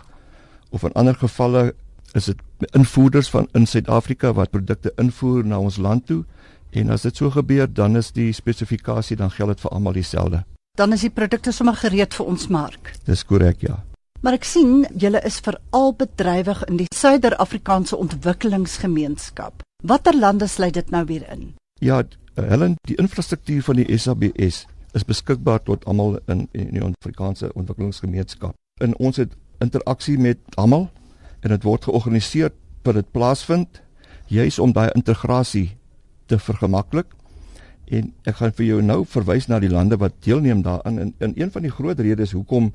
of 0.72 0.84
in 0.84 0.92
ander 0.96 1.16
gevalle 1.16 1.72
is 2.14 2.24
dit 2.30 2.40
invoerders 2.72 3.30
van 3.30 3.48
in 3.52 3.66
Suid-Afrika 3.66 4.32
wat 4.32 4.50
produkte 4.50 4.92
invoer 4.96 5.44
na 5.44 5.58
ons 5.58 5.76
land 5.76 6.06
toe 6.06 6.24
en 6.70 6.90
as 6.90 7.02
dit 7.02 7.16
so 7.16 7.30
gebeur 7.30 7.68
dan 7.68 7.96
is 7.96 8.12
die 8.16 8.32
spesifikasie 8.32 9.16
dan 9.16 9.30
geld 9.30 9.54
dit 9.54 9.60
vir 9.60 9.70
almal 9.70 9.96
dieselfde. 9.96 10.44
Dan 10.76 10.92
is 10.92 11.04
die 11.04 11.12
produkte 11.12 11.52
sommer 11.52 11.76
gereed 11.76 12.14
vir 12.14 12.26
ons 12.26 12.48
mark. 12.48 12.94
Dis 13.04 13.24
korrek, 13.28 13.60
ja. 13.60 13.82
Maar 14.22 14.38
ek 14.38 14.46
sien 14.46 14.86
julle 14.96 15.20
is 15.26 15.40
veral 15.42 15.92
bedrywig 15.98 16.62
in 16.70 16.78
die 16.80 16.88
Suider-Afrikaanse 16.94 17.98
Ontwikkelingsgemeenskap. 17.98 19.64
Watter 19.84 20.16
lande 20.16 20.46
sluit 20.46 20.74
dit 20.78 20.90
nou 20.94 21.04
weer 21.08 21.26
in? 21.32 21.50
Ja, 21.82 22.02
Helen, 22.38 22.76
die 22.88 22.96
infrastruktuur 22.96 23.62
van 23.66 23.80
die 23.82 23.98
SABS 23.98 24.62
is 24.96 25.04
beskikbaar 25.04 25.62
tot 25.66 25.84
almal 25.84 26.20
in, 26.30 26.46
in 26.52 26.70
die 26.76 26.84
Afrikaanse 26.86 27.50
Ontwikkelingsgemeenskap. 27.58 28.54
En 28.80 28.96
ons 28.96 29.18
het 29.20 29.34
interaksie 29.60 30.18
met 30.18 30.38
almal 30.54 30.88
en 31.42 31.54
dit 31.54 31.64
word 31.66 31.84
georganiseer 31.84 32.52
per 32.82 32.96
dit 32.98 33.08
plaasvind 33.14 33.82
juis 34.32 34.58
om 34.58 34.72
daai 34.72 34.90
integrasie 34.94 35.76
te 36.26 36.38
vergemaklik. 36.38 37.10
En 37.92 38.12
ek 38.24 38.38
gaan 38.38 38.54
vir 38.56 38.66
jou 38.66 38.78
nou 38.82 39.02
verwys 39.08 39.48
na 39.50 39.58
die 39.60 39.70
lande 39.70 39.98
wat 40.00 40.14
deelneem 40.24 40.62
daaraan 40.62 40.98
en 40.98 41.12
in 41.20 41.34
een 41.36 41.50
van 41.52 41.66
die 41.66 41.74
groot 41.74 42.00
redes 42.00 42.32
hoekom 42.32 42.72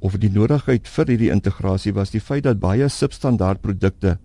of 0.00 0.16
die 0.18 0.32
nodigheid 0.32 0.88
vir 0.88 1.12
hierdie 1.12 1.30
integrasie 1.30 1.92
was 1.94 2.10
die 2.10 2.22
feit 2.24 2.46
dat 2.48 2.60
baie 2.60 2.88
substandaard 2.88 3.60
produkte 3.60 4.16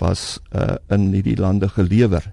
was 0.00 0.40
uh, 0.52 0.76
in 0.90 1.12
hierdie 1.14 1.38
lande 1.38 1.68
gelewer. 1.68 2.32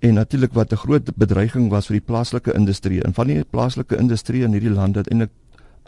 En 0.00 0.14
natuurlik 0.14 0.52
wat 0.52 0.72
'n 0.72 0.76
groot 0.76 1.16
bedreiging 1.16 1.70
was 1.70 1.86
vir 1.86 2.00
die 2.00 2.06
plaaslike 2.06 2.52
industrie 2.54 3.02
en 3.02 3.14
van 3.14 3.26
die 3.26 3.44
plaaslike 3.44 3.96
industrie 3.96 4.42
in 4.42 4.52
hierdie 4.52 4.74
lande 4.74 4.98
het 4.98 5.10
eintlik 5.10 5.30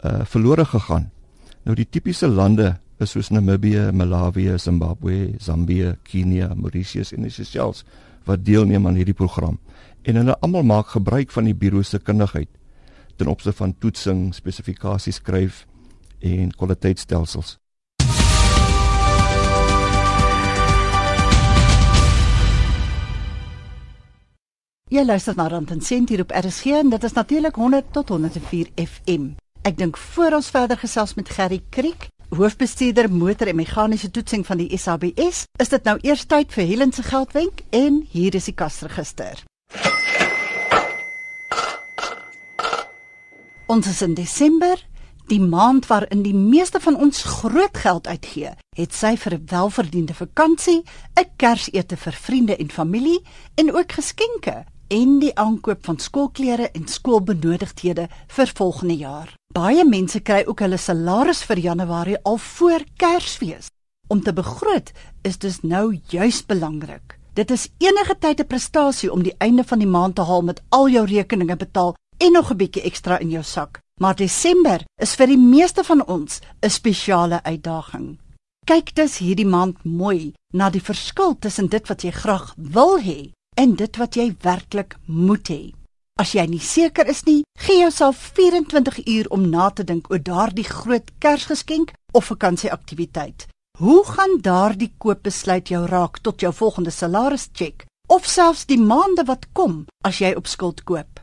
uh, 0.05 0.25
verlore 0.25 0.65
gegaan. 0.65 1.11
Nou 1.63 1.75
die 1.75 1.87
tipiese 1.89 2.27
lande 2.27 2.77
is 2.99 3.13
soos 3.15 3.29
Namibië, 3.31 3.91
Malawi, 3.91 4.57
Zimbabwe, 4.59 5.33
Zambië, 5.39 5.95
Kenia, 6.03 6.53
Mauritius 6.55 7.13
en 7.15 7.31
Seychelles 7.31 7.83
wat 8.27 8.45
deelneem 8.45 8.87
aan 8.87 8.95
hierdie 8.99 9.15
program. 9.15 9.59
En 10.03 10.15
hulle 10.15 10.35
almal 10.39 10.63
maak 10.63 10.91
gebruik 10.95 11.31
van 11.31 11.47
die 11.47 11.55
biro 11.55 11.81
se 11.81 11.99
kundigheid 11.99 12.49
ten 13.19 13.27
opsigte 13.27 13.57
van 13.57 13.73
toetsing, 13.77 14.35
spesifikasies 14.35 15.19
skryf 15.19 15.65
en 16.19 16.51
kwaliteitstelsels. 16.55 17.57
Jy 24.89 25.03
luister 25.05 25.35
na 25.37 25.47
Rand 25.47 25.71
en 25.71 25.81
Sent 25.85 26.09
hier 26.09 26.23
op 26.23 26.31
RSG 26.33 26.79
en 26.79 26.89
dit 26.89 27.03
is 27.03 27.13
natuurlik 27.13 27.55
100 27.55 27.91
tot 27.93 28.09
104 28.09 28.71
FM. 28.75 29.35
Ek 29.61 29.77
dink 29.77 29.97
voor 29.97 30.39
ons 30.39 30.49
verder 30.49 30.79
gesels 30.79 31.13
met 31.13 31.29
Gerry 31.29 31.59
Kriek, 31.69 32.07
hoofbestuurder 32.29 33.09
motor 33.11 33.47
en 33.47 33.55
meganiese 33.55 34.11
toetsing 34.11 34.45
van 34.45 34.57
die 34.61 34.77
SABS, 34.77 35.45
is 35.57 35.69
dit 35.69 35.83
nou 35.83 35.97
eers 36.05 36.25
tyd 36.29 36.53
vir 36.53 36.67
Helen 36.69 36.91
se 36.93 37.03
geldwenk 37.03 37.63
en 37.69 38.03
hier 38.11 38.35
is 38.35 38.49
die 38.49 38.55
kasregister. 38.55 39.43
Ons 43.69 43.87
is 43.87 44.01
in 44.01 44.15
Desember, 44.17 44.79
die 45.29 45.41
maand 45.41 45.85
waarin 45.89 46.23
die 46.25 46.33
meeste 46.33 46.79
van 46.81 46.97
ons 46.97 47.21
groot 47.23 47.77
geld 47.77 48.07
uitgee. 48.07 48.55
Het 48.77 48.93
sy 48.93 49.15
vir 49.17 49.33
'n 49.33 49.45
welverdiende 49.45 50.13
vakansie, 50.13 50.83
'n 51.19 51.29
Kersete 51.37 51.97
vir 51.97 52.13
vriende 52.13 52.57
en 52.57 52.71
familie 52.71 53.21
en 53.55 53.75
ook 53.75 53.91
geskenke 53.91 54.65
en 54.87 55.19
die 55.19 55.35
aankoop 55.35 55.85
van 55.85 55.99
skoolklere 55.99 56.71
en 56.71 56.87
skoolbenodigdhede 56.87 58.07
vir 58.27 58.51
volgende 58.55 58.97
jaar. 58.97 59.38
Baie 59.49 59.81
mense 59.81 60.19
kry 60.21 60.43
ook 60.45 60.59
hulle 60.61 60.77
salaris 60.77 61.39
vir 61.49 61.57
Januarie 61.63 62.19
al 62.29 62.35
voor 62.37 62.83
Kersfees. 63.01 63.71
Om 64.07 64.21
te 64.21 64.33
begroot 64.33 64.91
is 65.25 65.39
dus 65.41 65.63
nou 65.63 65.97
juis 66.13 66.43
belangrik. 66.45 67.15
Dit 67.33 67.49
is 67.51 67.65
enige 67.81 68.15
tyd 68.19 68.41
'n 68.41 68.47
prestasie 68.47 69.11
om 69.11 69.23
die 69.23 69.33
einde 69.39 69.63
van 69.63 69.79
die 69.79 69.87
maand 69.87 70.15
te 70.15 70.21
haal 70.21 70.41
met 70.41 70.61
al 70.69 70.89
jou 70.89 71.05
rekeninge 71.05 71.55
betaal 71.55 71.95
en 72.17 72.31
nog 72.31 72.51
'n 72.51 72.57
bietjie 72.57 72.83
ekstra 72.83 73.17
in 73.17 73.29
jou 73.29 73.43
sak. 73.43 73.79
Maar 73.99 74.15
Desember 74.15 74.85
is 75.01 75.15
vir 75.15 75.27
die 75.27 75.37
meeste 75.37 75.83
van 75.83 76.05
ons 76.05 76.39
'n 76.61 76.69
spesiale 76.69 77.43
uitdaging. 77.43 78.19
Kyk 78.65 78.95
dus 78.95 79.17
hierdie 79.17 79.49
maand 79.49 79.83
mooi 79.83 80.33
na 80.53 80.69
die 80.69 80.83
verskil 80.83 81.37
tussen 81.39 81.67
dit 81.69 81.87
wat 81.87 82.01
jy 82.01 82.11
graag 82.11 82.53
wil 82.55 82.99
hê 82.99 83.31
en 83.55 83.75
dit 83.75 83.97
wat 83.97 84.15
jy 84.15 84.35
werklik 84.41 84.97
moet 85.05 85.47
hê. 85.49 85.78
As 86.19 86.33
jy 86.35 86.43
nie 86.51 86.59
seker 86.59 87.07
is 87.07 87.21
nie, 87.23 87.45
gee 87.63 87.79
jouself 87.79 88.19
24 88.35 88.97
uur 89.07 89.27
om 89.31 89.45
na 89.47 89.69
te 89.71 89.85
dink 89.87 90.09
oor 90.11 90.19
daardie 90.19 90.65
groot 90.67 91.13
Kersgeskenk 91.23 91.93
of 92.11 92.27
vakansieaktiwiteit. 92.27 93.45
Hoe 93.79 94.01
gaan 94.03 94.35
daardie 94.43 94.89
koopbesluit 94.99 95.71
jou 95.71 95.85
raak 95.87 96.19
tot 96.19 96.43
jou 96.43 96.51
volgende 96.53 96.91
salarischeck 96.91 97.85
of 98.11 98.27
selfs 98.27 98.65
die 98.67 98.81
maande 98.81 99.23
wat 99.29 99.47
kom 99.55 99.85
as 100.03 100.19
jy 100.19 100.33
op 100.35 100.51
skuld 100.51 100.83
koop? 100.83 101.21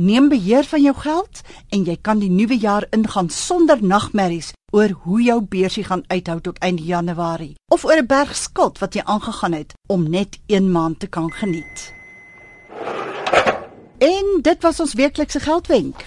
Neem 0.00 0.30
beheer 0.32 0.64
van 0.64 0.80
jou 0.80 0.96
geld 0.96 1.42
en 1.68 1.84
jy 1.84 1.98
kan 2.00 2.24
die 2.24 2.32
nuwe 2.32 2.56
jaar 2.56 2.88
ingaan 2.96 3.28
sonder 3.28 3.84
nagmerries 3.84 4.54
oor 4.72 4.96
hoe 5.04 5.20
jou 5.26 5.42
beursie 5.42 5.84
gaan 5.84 6.06
uithou 6.08 6.40
tot 6.40 6.64
einde 6.64 6.88
Januarie 6.88 7.58
of 7.68 7.84
oor 7.84 8.00
'n 8.00 8.06
berg 8.06 8.32
skuld 8.36 8.80
wat 8.80 8.94
jy 8.94 9.04
aangegaan 9.04 9.52
het 9.52 9.76
om 9.92 10.08
net 10.08 10.40
1 10.46 10.72
maand 10.72 11.00
te 11.00 11.06
kan 11.06 11.28
geniet. 11.32 11.92
En 13.98 14.38
dit 14.42 14.62
was 14.62 14.80
ons 14.80 14.94
weeklikse 14.94 15.40
geldwenk. 15.40 16.06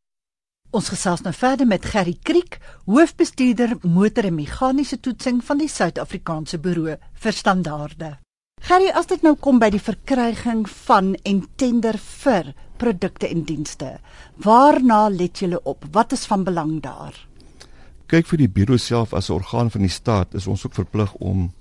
Ons 0.70 0.88
gesels 0.88 1.20
nou 1.20 1.34
verder 1.34 1.66
met 1.66 1.84
Gerry 1.84 2.18
Kriek, 2.22 2.58
hoofbestuurder 2.84 3.76
motor 3.82 4.24
en 4.24 4.34
meganiese 4.34 5.00
toetsing 5.00 5.44
van 5.44 5.58
die 5.58 5.68
Suid-Afrikaanse 5.68 6.58
Buro 6.58 6.96
vir 7.12 7.32
Standaarde. 7.32 8.18
Gerry, 8.60 8.88
as 8.88 9.06
dit 9.06 9.22
nou 9.22 9.36
kom 9.36 9.58
by 9.58 9.70
die 9.70 9.82
verkryging 9.82 10.68
van 10.68 11.14
en 11.22 11.48
tender 11.56 11.98
vir 11.98 12.54
produkte 12.76 13.28
en 13.28 13.44
dienste, 13.44 13.98
waarna 14.36 15.08
let 15.08 15.38
julle 15.38 15.62
op? 15.62 15.84
Wat 15.92 16.12
is 16.12 16.26
van 16.26 16.44
belang 16.44 16.80
daar? 16.82 17.27
Kyk 18.08 18.24
vir 18.24 18.40
die 18.40 18.48
bureau 18.48 18.80
self 18.80 19.12
as 19.12 19.28
'n 19.28 19.34
orgaan 19.34 19.70
van 19.70 19.82
die 19.84 19.92
staat, 19.92 20.34
is 20.34 20.46
ons 20.46 20.64
ook 20.64 20.74
verplig 20.74 21.12
om 21.14 21.52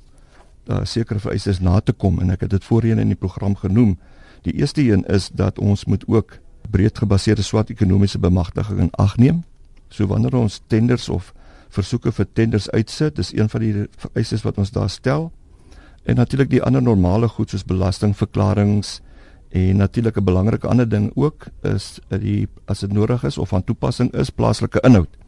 uh, 0.68 0.80
sekere 0.84 1.20
vereistes 1.20 1.60
na 1.60 1.80
te 1.80 1.92
kom 1.92 2.20
en 2.20 2.30
ek 2.30 2.42
het 2.42 2.50
dit 2.50 2.64
voorheen 2.64 3.00
in 3.00 3.08
die 3.08 3.20
program 3.20 3.56
genoem. 3.56 3.98
Die 4.42 4.54
eerste 4.54 4.82
een 4.82 5.04
is 5.06 5.30
dat 5.30 5.60
ons 5.60 5.86
moet 5.86 6.08
ook 6.08 6.40
breedgebaseerde 6.72 7.42
swart 7.42 7.70
ekonomiese 7.70 8.20
bemagtiging 8.20 8.80
in 8.80 8.90
ag 8.92 9.18
neem. 9.18 9.44
So 9.90 10.08
wanneer 10.08 10.36
ons 10.36 10.62
tenders 10.68 11.10
of 11.10 11.34
versoeke 11.70 12.12
vir 12.12 12.28
tenders 12.34 12.70
uitsit, 12.72 13.16
dis 13.16 13.34
een 13.34 13.50
van 13.50 13.62
die 13.62 13.86
vereistes 13.98 14.44
wat 14.44 14.58
ons 14.58 14.72
daar 14.72 14.90
stel. 14.90 15.32
En 16.04 16.16
natuurlik 16.16 16.50
die 16.50 16.64
ander 16.64 16.82
normale 16.82 17.28
goed 17.28 17.50
soos 17.50 17.68
belastingverklaringe 17.68 19.00
en 19.52 19.78
natuurlik 19.78 20.18
'n 20.18 20.24
belangrike 20.24 20.68
ander 20.68 20.90
ding 20.90 21.12
ook 21.16 21.48
is 21.64 22.00
die 22.08 22.48
as 22.66 22.80
dit 22.80 22.94
nodig 22.94 23.24
is 23.24 23.38
of 23.38 23.50
van 23.50 23.64
toepassing 23.64 24.14
is 24.14 24.30
plaaslike 24.30 24.80
inhoud. 24.80 25.27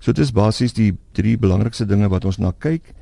So 0.00 0.12
dit 0.16 0.24
is 0.24 0.32
basies 0.32 0.72
die 0.72 0.94
drie 1.12 1.36
belangrikste 1.36 1.84
dinge 1.86 2.08
wat 2.08 2.24
ons 2.24 2.40
na 2.40 2.54
kyk, 2.56 2.94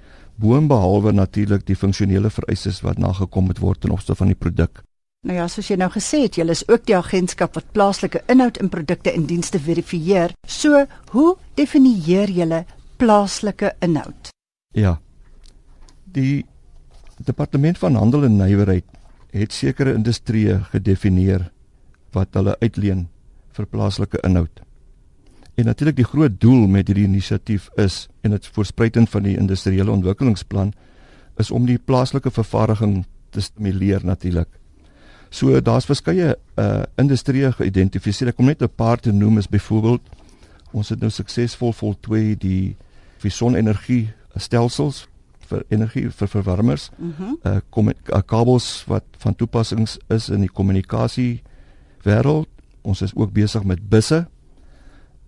boonbehalwe 0.43 1.13
natuurlik 1.15 1.65
die 1.67 1.79
funksionele 1.79 2.31
vereistes 2.31 2.83
wat 2.83 2.99
nagekom 2.99 3.47
moet 3.51 3.63
word 3.63 3.83
ten 3.83 3.95
opsigte 3.95 4.19
van 4.19 4.33
die 4.33 4.39
produk. 4.39 4.83
Nou 5.27 5.35
ja, 5.35 5.49
soos 5.51 5.67
jy 5.71 5.77
nou 5.79 5.89
gesê 5.91 6.25
het, 6.27 6.37
julle 6.39 6.55
is 6.55 6.63
ook 6.69 6.85
die 6.87 6.95
agentskap 6.95 7.57
wat 7.59 7.73
plaaslike 7.75 8.23
inhoud 8.31 8.59
in 8.63 8.71
produkte 8.71 9.11
en 9.11 9.27
dienste 9.27 9.59
verifieer. 9.59 10.35
So, 10.47 10.85
hoe 11.15 11.33
definieer 11.59 12.31
julle 12.31 12.65
plaaslike 13.03 13.73
inhoud? 13.83 14.31
Ja. 14.79 14.99
Die 16.07 16.47
Departement 17.27 17.79
van 17.83 17.99
Handel 17.99 18.29
en 18.29 18.39
Nywerheid 18.39 18.87
het 19.35 19.53
sekere 19.53 19.95
industrieë 19.99 20.61
gedefinieer 20.71 21.49
wat 22.15 22.39
hulle 22.39 22.55
uitleen 22.63 23.09
vir 23.59 23.67
plaaslike 23.67 24.23
inhoud. 24.27 24.63
En 25.59 25.65
natuurlik 25.65 25.97
die 25.97 26.07
groot 26.07 26.41
doel 26.41 26.69
met 26.71 26.87
hierdie 26.87 27.09
inisiatief 27.09 27.65
is 27.75 28.07
en 28.23 28.31
dit 28.31 28.47
voorspruitend 28.47 29.11
van 29.11 29.25
die 29.27 29.37
industriële 29.37 29.91
ontwikkelingsplan 29.91 30.71
is 31.43 31.51
om 31.51 31.67
die 31.67 31.79
plaaslike 31.79 32.31
vervaardiging 32.31 33.01
te 33.35 33.43
stimuleer 33.43 34.05
natuurlik. 34.07 34.49
So 35.31 35.59
daar's 35.61 35.89
verskeie 35.91 36.37
uh 36.63 36.83
industrieë 36.95 37.51
geïdentifiseer. 37.59 38.31
Ek 38.31 38.39
kom 38.39 38.47
net 38.47 38.63
'n 38.63 38.71
paar 38.71 39.03
te 39.03 39.13
noem 39.13 39.39
is 39.39 39.49
byvoorbeeld 39.49 40.03
ons 40.71 40.89
het 40.89 41.01
nou 41.01 41.11
suksesvol 41.11 41.73
voltooi 41.73 42.37
die 42.39 42.77
visonenergie 43.19 44.13
stelsels 44.37 45.09
vir 45.49 45.65
energie 45.69 46.11
vir 46.11 46.29
verwarmers. 46.29 46.91
Mm 46.99 47.15
-hmm. 47.17 47.39
uh, 47.43 47.93
uh 48.15 48.23
kabels 48.27 48.85
wat 48.87 49.05
van 49.19 49.35
toepassings 49.35 49.99
is 50.09 50.29
in 50.29 50.41
die 50.41 50.53
kommunikasie 50.53 51.43
wêreld. 52.03 52.49
Ons 52.83 53.03
is 53.03 53.15
ook 53.15 53.33
besig 53.33 53.65
met 53.65 53.89
busse. 53.89 54.27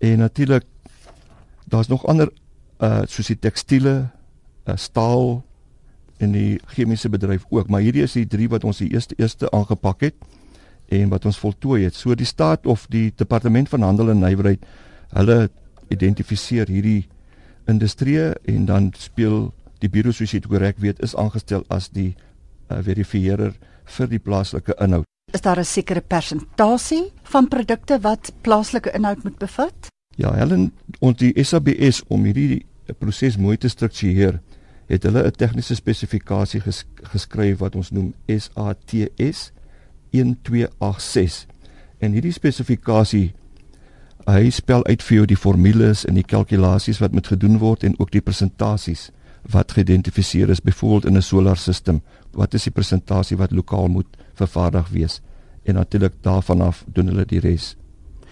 En 0.01 0.19
natuurlik 0.19 0.65
daar's 1.69 1.89
nog 1.89 2.07
ander 2.07 2.31
uh 2.81 3.05
soos 3.05 3.29
die 3.29 3.39
tekstiele, 3.39 4.09
uh, 4.65 4.77
staal 4.77 5.43
en 6.21 6.33
die 6.33 6.61
chemiese 6.73 7.09
bedryf 7.09 7.45
ook, 7.49 7.69
maar 7.69 7.85
hierdie 7.85 8.03
is 8.03 8.17
die 8.17 8.27
drie 8.27 8.49
wat 8.49 8.65
ons 8.65 8.81
die 8.81 8.91
eerste 8.93 9.15
eerste 9.21 9.51
aangepak 9.57 10.01
het 10.09 10.17
en 10.89 11.09
wat 11.13 11.25
ons 11.29 11.39
voltooi 11.39 11.85
het. 11.85 11.95
So 11.95 12.15
die 12.15 12.29
staat 12.29 12.67
of 12.67 12.87
die 12.89 13.13
departement 13.17 13.69
van 13.69 13.85
handel 13.87 14.11
en 14.11 14.25
nywerheid, 14.25 14.65
hulle 15.17 15.51
identifiseer 15.93 16.69
hierdie 16.71 17.09
industrie 17.69 18.33
en 18.49 18.67
dan 18.67 18.91
speel 18.99 19.51
die 19.81 19.91
bureau 19.93 20.13
soos 20.17 20.33
jy 20.33 20.41
dit 20.43 20.51
korrek 20.51 20.81
weet 20.83 21.01
is 21.05 21.17
aangestel 21.17 21.65
as 21.69 21.89
die 21.95 22.13
uh, 22.13 22.81
verifieerder 22.85 23.55
vir 23.97 24.11
die 24.11 24.23
plaaslike 24.23 24.77
inhoud. 24.81 25.07
Is 25.33 25.41
daar 25.41 25.61
'n 25.61 25.65
sekere 25.65 26.01
persentasie 26.01 27.13
van 27.23 27.49
produkte 27.49 28.01
wat 28.01 28.33
plaaslike 28.43 28.91
inhoud 28.93 29.23
moet 29.25 29.39
bevat? 29.39 29.90
Ja, 30.21 30.35
Helen, 30.37 30.73
ons 31.01 31.17
die 31.17 31.33
SABS 31.41 32.03
om 32.13 32.27
hierdie 32.29 32.67
proses 33.01 33.39
mooi 33.41 33.55
te 33.57 33.71
struktureer, 33.73 34.41
het 34.91 35.07
hulle 35.09 35.23
'n 35.25 35.33
tegniese 35.33 35.75
spesifikasie 35.75 36.61
ges 36.61 36.85
geskryf 37.13 37.59
wat 37.59 37.77
ons 37.77 37.91
noem 37.91 38.13
SATS 38.27 39.53
1286. 40.11 41.47
En 42.01 42.13
hierdie 42.13 42.33
spesifikasie 42.33 43.33
hy 44.27 44.51
spel 44.51 44.85
uit 44.85 45.03
vir 45.03 45.17
jou 45.17 45.27
die 45.27 45.37
formules 45.37 46.05
en 46.05 46.15
die 46.15 46.27
kalkulasies 46.27 46.99
wat 47.01 47.13
moet 47.13 47.27
gedoen 47.27 47.59
word 47.59 47.85
en 47.85 47.99
ook 47.99 48.11
die 48.11 48.21
presentasies 48.21 49.11
wat 49.51 49.73
geïdentifiseer 49.73 50.51
is 50.51 50.61
byvoorbeeld 50.61 51.05
in 51.05 51.17
'n 51.17 51.23
solar 51.23 51.57
system 51.57 52.03
wat 52.33 52.55
is 52.55 52.65
die 52.65 52.73
presentasie 52.73 53.37
wat 53.37 53.53
lokaal 53.53 53.89
moet 53.89 54.17
vervaardig 54.35 54.89
wees 54.89 55.21
en 55.65 55.75
natuurlik 55.75 56.13
daarvan 56.21 56.61
af 56.61 56.85
doen 56.93 57.07
hulle 57.07 57.25
die 57.25 57.41
res. 57.41 57.77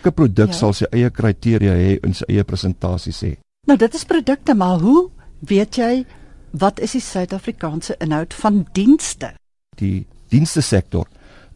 'n 0.05 0.13
Produk 0.13 0.49
ja. 0.49 0.53
sal 0.53 0.73
sy 0.73 0.87
eie 0.93 1.11
kriteria 1.11 1.73
hê 1.75 1.99
en 2.03 2.15
sy 2.15 2.25
eie 2.29 2.45
presentasies 2.45 3.23
hê. 3.23 3.37
Nou 3.67 3.77
dit 3.77 3.95
is 3.95 4.05
produkte, 4.05 4.55
maar 4.55 4.79
hoe 4.81 5.11
weet 5.41 5.77
jy 5.77 6.05
wat 6.51 6.81
is 6.81 6.93
die 6.93 7.01
Suid-Afrikaanse 7.01 7.97
inhoud 8.01 8.35
van 8.35 8.67
dienste? 8.73 9.35
Die 9.77 10.07
dienste 10.29 10.61
sektor 10.61 11.07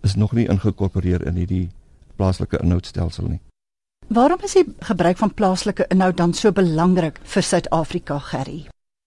is 0.03 0.15
nog 0.15 0.33
nie 0.33 0.49
ingekorporeer 0.49 1.27
in 1.27 1.39
hierdie 1.41 1.71
plaaslike 2.17 2.61
inhoudstelsel 2.63 3.29
nie. 3.29 3.41
Waarom 4.13 4.43
is 4.45 4.53
die 4.59 4.67
gebruik 4.85 5.17
van 5.17 5.35
plaaslike 5.35 5.87
inhoud 5.89 6.17
dan 6.17 6.35
so 6.35 6.53
belangrik 6.53 7.21
vir 7.25 7.43
Suid-Afrika, 7.43 8.19
Gerry? 8.19 8.67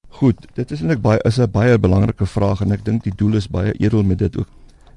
Goed, 0.09 0.47
dit 0.55 0.71
is 0.71 0.81
eintlik 0.81 1.01
baie 1.03 1.19
is 1.27 1.39
'n 1.39 1.51
baie 1.51 1.77
belangrike 1.77 2.25
vraag 2.25 2.61
en 2.61 2.71
ek 2.71 2.85
dink 2.85 3.03
die 3.03 3.15
doel 3.15 3.35
is 3.35 3.47
baie 3.47 3.73
edel 3.79 4.03
met 4.03 4.17
dit 4.17 4.37
ook. 4.37 4.47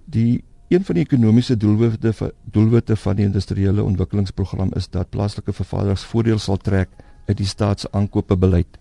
Die 0.05 0.45
een 0.69 0.85
van 0.85 0.95
die 0.95 1.05
ekonomiese 1.05 1.57
doelwitte 1.57 2.33
doelwitte 2.45 2.97
van 2.97 3.17
die 3.17 3.25
industriële 3.25 3.83
ontwikkelingsprogram 3.83 4.73
is 4.77 4.89
dat 4.89 5.11
plaaslike 5.11 5.53
vervaardigers 5.53 6.05
voordeel 6.05 6.39
sal 6.39 6.57
trek 6.57 6.89
uit 7.27 7.37
die 7.37 7.47
staatsaankope 7.47 8.37
beleid. 8.37 8.79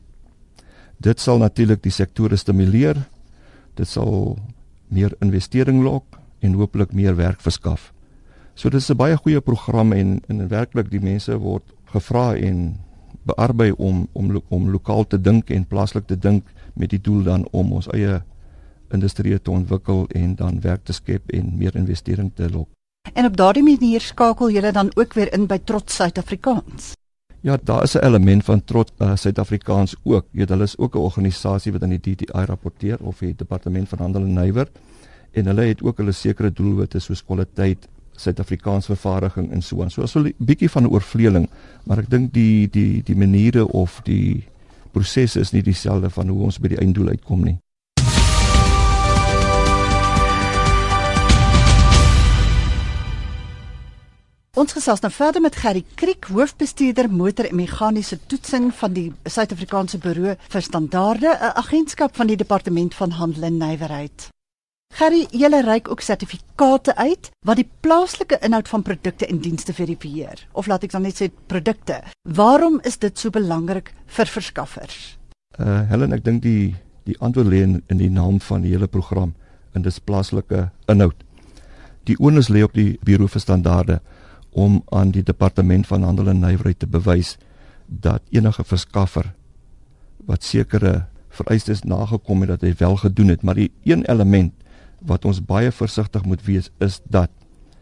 Dit 0.98 1.20
sal 1.20 1.38
natuurlik 1.38 1.84
die 1.84 1.92
sektore 1.92 2.36
stimuleer. 2.36 2.98
Dit 3.76 3.88
sal 3.88 4.38
meer 4.88 5.14
investering 5.20 5.84
lok 5.84 6.18
en 6.40 6.54
hopelik 6.54 6.94
meer 6.94 7.16
werk 7.16 7.42
verskaf. 7.42 7.94
So 8.56 8.70
dis 8.70 8.90
'n 8.90 8.98
baie 8.98 9.18
goeie 9.18 9.42
program 9.42 9.94
en 9.94 10.22
in 10.28 10.48
werklik 10.48 10.90
die 10.90 11.00
mense 11.00 11.38
word 11.38 11.64
gevra 11.86 12.36
en 12.36 12.80
bearbei 13.24 13.72
om 13.72 14.08
om 14.14 14.42
om 14.50 14.70
lokaal 14.70 15.08
te 15.08 15.22
dink 15.22 15.50
en 15.50 15.66
plaaslik 15.66 16.08
te 16.08 16.18
dink 16.18 16.44
met 16.74 16.90
die 16.90 17.02
doel 17.02 17.24
dan 17.24 17.48
om 17.52 17.72
ons 17.72 17.88
eie 17.88 18.22
industrie 18.92 19.42
te 19.42 19.52
ontwikkel 19.52 20.06
en 20.08 20.36
dan 20.36 20.62
werk 20.62 20.84
te 20.84 20.94
skep 20.94 21.32
en 21.32 21.58
meer 21.58 21.76
investering 21.76 22.32
te 22.36 22.50
lok. 22.50 22.68
En 23.14 23.26
op 23.26 23.38
daardie 23.38 23.64
manier 23.64 24.02
skakel 24.02 24.52
julle 24.52 24.72
dan 24.72 24.92
ook 24.96 25.14
weer 25.14 25.34
in 25.34 25.46
by 25.48 25.58
Trots 25.64 25.96
Suid-Afrikaans. 25.96 26.94
Ja, 27.42 27.58
daar 27.64 27.84
is 27.84 27.94
'n 27.94 28.06
element 28.06 28.44
van 28.44 28.64
Trots 28.64 28.92
uh, 28.98 29.16
Suid-Afrikaans 29.16 29.96
ook. 30.04 30.26
Jy 30.32 30.40
weet 30.40 30.50
hulle 30.50 30.64
is 30.64 30.78
ook 30.78 30.96
'n 30.96 30.98
organisasie 30.98 31.72
wat 31.72 31.84
aan 31.84 31.96
die 31.96 32.00
DTI 32.00 32.46
rapporteer 32.46 32.98
of 33.00 33.20
die 33.20 33.36
Departement 33.36 33.90
van 33.90 34.00
Handel 34.00 34.22
en 34.22 34.34
Nywer 34.34 34.68
en 35.32 35.46
hulle 35.46 35.62
het 35.62 35.84
ook 35.84 35.98
hulle 35.98 36.12
sekere 36.12 36.52
doelwitte 36.52 37.00
soos 37.00 37.24
kwaliteit, 37.24 37.88
Suid-Afrikaanse 38.12 38.96
vervaardiging 38.96 39.52
en 39.52 39.62
so 39.62 39.82
aan. 39.82 39.92
So 39.92 40.02
as 40.02 40.16
'n 40.16 40.34
bietjie 40.38 40.70
van 40.70 40.84
'n 40.84 40.90
oorvleeling, 40.90 41.50
maar 41.84 41.98
ek 41.98 42.10
dink 42.10 42.34
die 42.34 42.70
die 42.70 43.04
die 43.04 43.16
maniere 43.16 43.68
of 43.68 44.02
die 44.04 44.44
prosesse 44.92 45.40
is 45.40 45.52
nie 45.52 45.64
dieselfde 45.64 46.10
van 46.10 46.28
hoe 46.28 46.44
ons 46.44 46.60
by 46.60 46.68
die 46.68 46.78
einddoel 46.78 47.08
uitkom 47.08 47.44
nie. 47.44 47.58
Ons 54.58 54.74
gesels 54.74 55.04
nou 55.04 55.12
verder 55.14 55.44
met 55.46 55.54
Gerry 55.62 55.84
Kriek, 56.02 56.32
hoofbestuurder 56.34 57.12
motor 57.14 57.46
en 57.46 57.60
meganiese 57.60 58.18
toetsing 58.26 58.72
van 58.74 58.96
die 58.96 59.12
Suid-Afrikaanse 59.30 60.00
Buro 60.02 60.34
vir 60.34 60.64
Standaarde, 60.66 61.30
'n 61.30 61.54
agentskap 61.62 62.16
van 62.16 62.28
die 62.28 62.36
Departement 62.36 62.96
van 62.96 63.12
Handel 63.12 63.44
en 63.44 63.58
Nywerheid. 63.58 64.30
Gerry, 64.96 65.28
julle 65.32 65.62
reik 65.62 65.92
ook 65.92 66.02
sertifikate 66.02 66.96
uit 66.96 67.30
wat 67.46 67.56
die 67.56 67.70
plaaslike 67.80 68.40
inhoud 68.42 68.68
van 68.68 68.82
produkte 68.82 69.28
en 69.28 69.38
dienste 69.38 69.74
verifieer. 69.74 70.48
Of 70.54 70.66
laat 70.68 70.84
ek 70.84 70.92
dan 70.92 71.02
net 71.02 71.22
sê 71.22 71.30
produkte. 71.46 72.02
Waarom 72.24 72.80
is 72.84 72.98
dit 72.98 73.20
so 73.20 73.30
belangrik 73.30 73.94
vir 74.06 74.26
verskaffers? 74.26 75.18
Uh 75.60 75.90
Helen, 75.90 76.14
ek 76.14 76.24
dink 76.24 76.42
die 76.42 76.76
die 77.04 77.20
antwoord 77.20 77.48
lê 77.48 77.62
in, 77.62 77.84
in 77.88 77.98
die 77.98 78.10
naam 78.10 78.40
van 78.40 78.62
die 78.62 78.72
hele 78.72 78.88
program 78.88 79.34
en 79.74 79.82
dis 79.82 80.00
plaaslike 80.00 80.72
inhoud. 80.88 81.16
Die 82.04 82.18
onus 82.20 82.50
lê 82.50 82.64
op 82.64 82.74
die 82.74 82.98
Buro 83.04 83.28
vir 83.28 83.42
Standaarde 83.42 84.02
om 84.58 84.82
aan 84.90 85.14
die 85.14 85.24
Departement 85.24 85.86
van 85.88 86.04
Handel 86.08 86.32
en 86.34 86.42
Nywerheid 86.42 86.80
te 86.82 86.90
bewys 86.90 87.36
dat 87.86 88.26
enige 88.34 88.66
verskaffer 88.66 89.30
wat 90.28 90.44
sekere 90.44 91.06
vereistes 91.38 91.84
nagekom 91.86 92.42
het 92.44 92.56
dat 92.56 92.66
hy 92.66 92.74
wel 92.80 92.98
gedoen 93.04 93.30
het, 93.30 93.44
maar 93.46 93.60
die 93.60 93.70
een 93.86 94.04
element 94.10 94.54
wat 95.06 95.26
ons 95.30 95.44
baie 95.46 95.72
versigtig 95.72 96.26
moet 96.26 96.42
wees 96.48 96.72
is 96.82 97.00
dat 97.06 97.30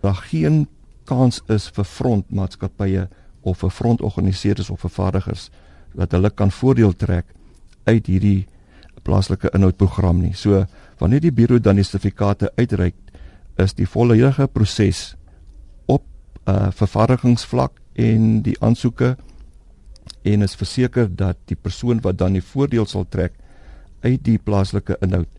daar 0.03 0.19
geen 0.27 0.65
kans 1.07 1.39
is 1.53 1.69
vir 1.71 1.87
frontmaatskappye 1.87 3.07
of 3.45 3.61
vir 3.63 3.71
frontorganiseerders 3.71 4.69
of 4.73 4.83
vervaardigers 4.83 5.47
dat 5.95 6.11
hulle 6.11 6.29
kan 6.29 6.51
voordeel 6.51 6.93
trek 6.97 7.31
uit 7.87 8.09
hierdie 8.09 8.47
plaaslike 9.05 9.51
inhoudprogram 9.53 10.19
nie. 10.23 10.33
So 10.33 10.65
wanneer 10.99 11.21
die 11.23 11.33
bureau 11.35 11.61
dan 11.61 11.77
die 11.79 11.85
sertifikate 11.85 12.49
uitreik, 12.57 12.97
is 13.61 13.75
die 13.77 13.87
volledige 13.87 14.47
proses 14.51 15.13
uh, 16.45 16.71
vervaardigingsvlak 16.71 17.79
en 17.93 18.41
die 18.41 18.55
aansoeke 18.59 19.15
en 20.21 20.41
is 20.41 20.55
verseker 20.55 21.09
dat 21.15 21.37
die 21.45 21.57
persoon 21.57 22.01
wat 22.01 22.17
dan 22.17 22.33
die 22.33 22.43
voordeel 22.43 22.85
sal 22.85 23.05
trek 23.09 23.33
uit 24.01 24.23
die 24.23 24.37
plaaslike 24.37 24.97
inhoud 25.01 25.29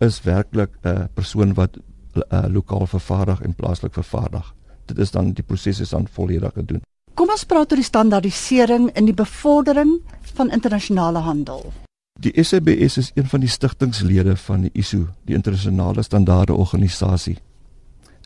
is 0.00 0.22
werklik 0.22 0.70
'n 0.82 1.08
persoon 1.14 1.54
wat 1.54 1.78
uh, 1.78 2.44
lokaal 2.48 2.86
vervaardig 2.86 3.40
en 3.40 3.54
plaaslik 3.54 3.92
vervaardig. 3.92 4.54
Dit 4.86 4.98
is 4.98 5.10
dan 5.10 5.32
die 5.32 5.44
proses 5.44 5.80
is 5.80 5.88
dan 5.88 6.06
volledig 6.10 6.52
gedoen. 6.52 6.82
Kom 7.14 7.30
ons 7.30 7.44
praat 7.44 7.70
oor 7.70 7.78
die 7.78 7.86
standaardisering 7.86 8.90
in 8.98 9.04
die 9.04 9.14
bevordering 9.14 10.00
van 10.34 10.50
internasionale 10.50 11.18
handel. 11.18 11.72
Die 12.20 12.42
SABS 12.42 12.96
is 12.96 13.10
een 13.14 13.26
van 13.26 13.40
die 13.40 13.48
stigtingslede 13.48 14.36
van 14.36 14.60
die 14.60 14.70
ISO, 14.72 15.08
die 15.26 15.34
internasionale 15.34 16.02
standaarde 16.02 16.54
organisasie. 16.54 17.38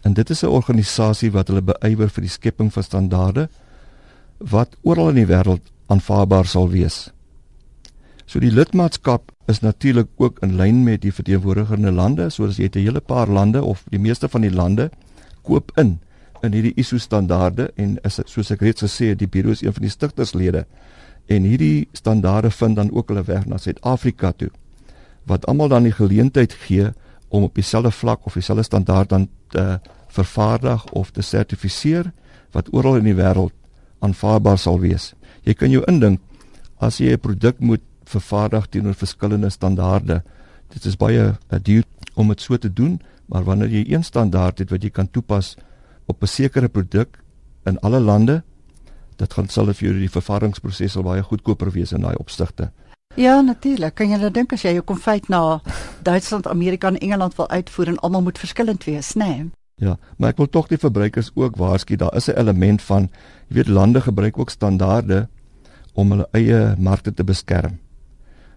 En 0.03 0.13
dit 0.15 0.31
is 0.31 0.43
'n 0.43 0.47
organisasie 0.47 1.31
wat 1.33 1.49
hulle 1.49 1.63
beywer 1.63 2.09
vir 2.09 2.23
die 2.23 2.31
skepping 2.31 2.73
van 2.73 2.83
standaarde 2.83 3.49
wat 4.39 4.77
oral 4.83 5.09
in 5.09 5.15
die 5.15 5.27
wêreld 5.27 5.63
aanvaarbaar 5.87 6.47
sal 6.47 6.69
wees. 6.69 7.11
So 8.27 8.39
die 8.39 8.53
lidmaatskap 8.53 9.33
is 9.47 9.61
natuurlik 9.61 10.09
ook 10.17 10.39
in 10.45 10.57
lyn 10.57 10.83
met 10.85 11.01
die 11.03 11.13
verteenwoordigende 11.13 11.91
lande, 11.91 12.31
soos 12.31 12.57
jy 12.57 12.69
het 12.69 12.77
'n 12.77 12.85
hele 12.85 13.01
paar 13.01 13.29
lande 13.29 13.63
of 13.63 13.85
die 13.89 13.99
meeste 13.99 14.29
van 14.29 14.41
die 14.41 14.53
lande 14.53 14.91
koop 15.43 15.73
in 15.77 15.99
in 16.43 16.53
hierdie 16.53 16.75
ISO 16.77 16.99
standaarde 16.99 17.73
en 17.77 17.99
is 18.05 18.21
soos 18.27 18.51
ek 18.51 18.61
reeds 18.61 18.83
gesê 18.83 19.09
het, 19.09 19.19
die 19.19 19.29
bureau 19.29 19.53
is 19.53 19.63
een 19.63 19.73
van 19.73 19.83
die 19.83 19.91
stigterslede 19.91 20.67
en 21.27 21.43
hierdie 21.43 21.89
standaarde 21.93 22.51
vind 22.51 22.77
dan 22.77 22.93
ook 22.93 23.09
hulle 23.09 23.25
weg 23.25 23.47
na 23.47 23.57
Suid-Afrika 23.57 24.33
toe 24.33 24.51
wat 25.29 25.47
almal 25.47 25.69
dan 25.69 25.83
die 25.83 25.93
geleentheid 25.93 26.53
gee 26.53 26.93
om 27.29 27.43
op 27.43 27.55
dieselfde 27.55 27.91
vlak 27.91 28.27
of 28.27 28.33
dieselfde 28.33 28.65
standaard 28.65 29.09
dan 29.09 29.29
te 29.49 29.81
vervaardig 30.09 30.85
of 30.93 31.11
te 31.11 31.23
sertifiseer 31.23 32.13
wat 32.53 32.73
oral 32.73 32.97
in 32.97 33.05
die 33.05 33.17
wêreld 33.17 33.53
aanvaarbaar 34.05 34.59
sal 34.59 34.81
wees. 34.81 35.13
Jy 35.45 35.55
kan 35.55 35.71
jou 35.71 35.83
indink 35.91 36.21
as 36.81 36.99
jy 36.99 37.13
'n 37.13 37.21
produk 37.21 37.61
moet 37.61 37.83
vervaardig 38.05 38.67
teenoor 38.67 38.95
verskillende 38.95 39.51
standaarde. 39.51 40.23
Dit 40.69 40.85
is 40.85 40.97
baie 40.97 41.37
uh, 41.37 41.59
duur 41.63 41.85
om 42.15 42.29
dit 42.29 42.41
so 42.41 42.57
te 42.57 42.73
doen, 42.73 43.01
maar 43.27 43.45
wanneer 43.45 43.69
jy 43.69 43.85
een 43.93 44.05
standaard 44.05 44.59
het 44.59 44.71
wat 44.71 44.83
jy 44.83 44.91
kan 44.91 45.11
toepas 45.11 45.57
op 46.07 46.23
'n 46.23 46.27
sekere 46.27 46.69
produk 46.69 47.19
in 47.65 47.79
alle 47.81 48.01
lande, 48.01 48.43
dit 49.17 49.33
gaan 49.33 49.49
sal 49.49 49.67
vir 49.67 49.89
jou 49.89 49.99
die 49.99 50.11
vervaringsproses 50.11 50.97
al 50.97 51.03
baie 51.03 51.23
goedkoper 51.23 51.71
wees 51.71 51.93
in 51.93 52.01
daai 52.01 52.17
opsigte. 52.17 52.71
Ja, 53.19 53.41
natuurlik. 53.41 53.97
Kan 53.99 54.13
jy 54.13 54.17
nou 54.21 54.29
dink 54.31 54.53
as 54.55 54.63
jy 54.63 54.77
jou 54.77 54.85
konfyt 54.87 55.25
na 55.27 55.59
Duitsland, 56.07 56.47
Amerika 56.47 56.87
en 56.87 56.99
Engeland 57.03 57.35
wil 57.35 57.49
uitvoer 57.51 57.89
en 57.91 57.97
almal 58.07 58.23
moet 58.23 58.39
verskillend 58.39 58.85
wees, 58.87 59.15
né? 59.19 59.27
Nee? 59.27 59.49
Ja, 59.83 59.97
maar 60.19 60.31
ek 60.31 60.39
wil 60.39 60.49
tog 60.55 60.69
die 60.71 60.79
verbruikers 60.79 61.33
ook 61.35 61.57
waarsku, 61.59 61.97
daar 61.99 62.15
is 62.15 62.29
'n 62.31 62.39
element 62.39 62.83
van 62.83 63.09
jy 63.49 63.55
weet 63.55 63.69
lande 63.69 64.01
gebruik 64.01 64.39
ook 64.39 64.51
standaarde 64.51 65.29
om 65.95 66.11
hulle 66.11 66.29
eie 66.33 66.75
markte 66.79 67.15
te 67.15 67.25
beskerm. 67.25 67.79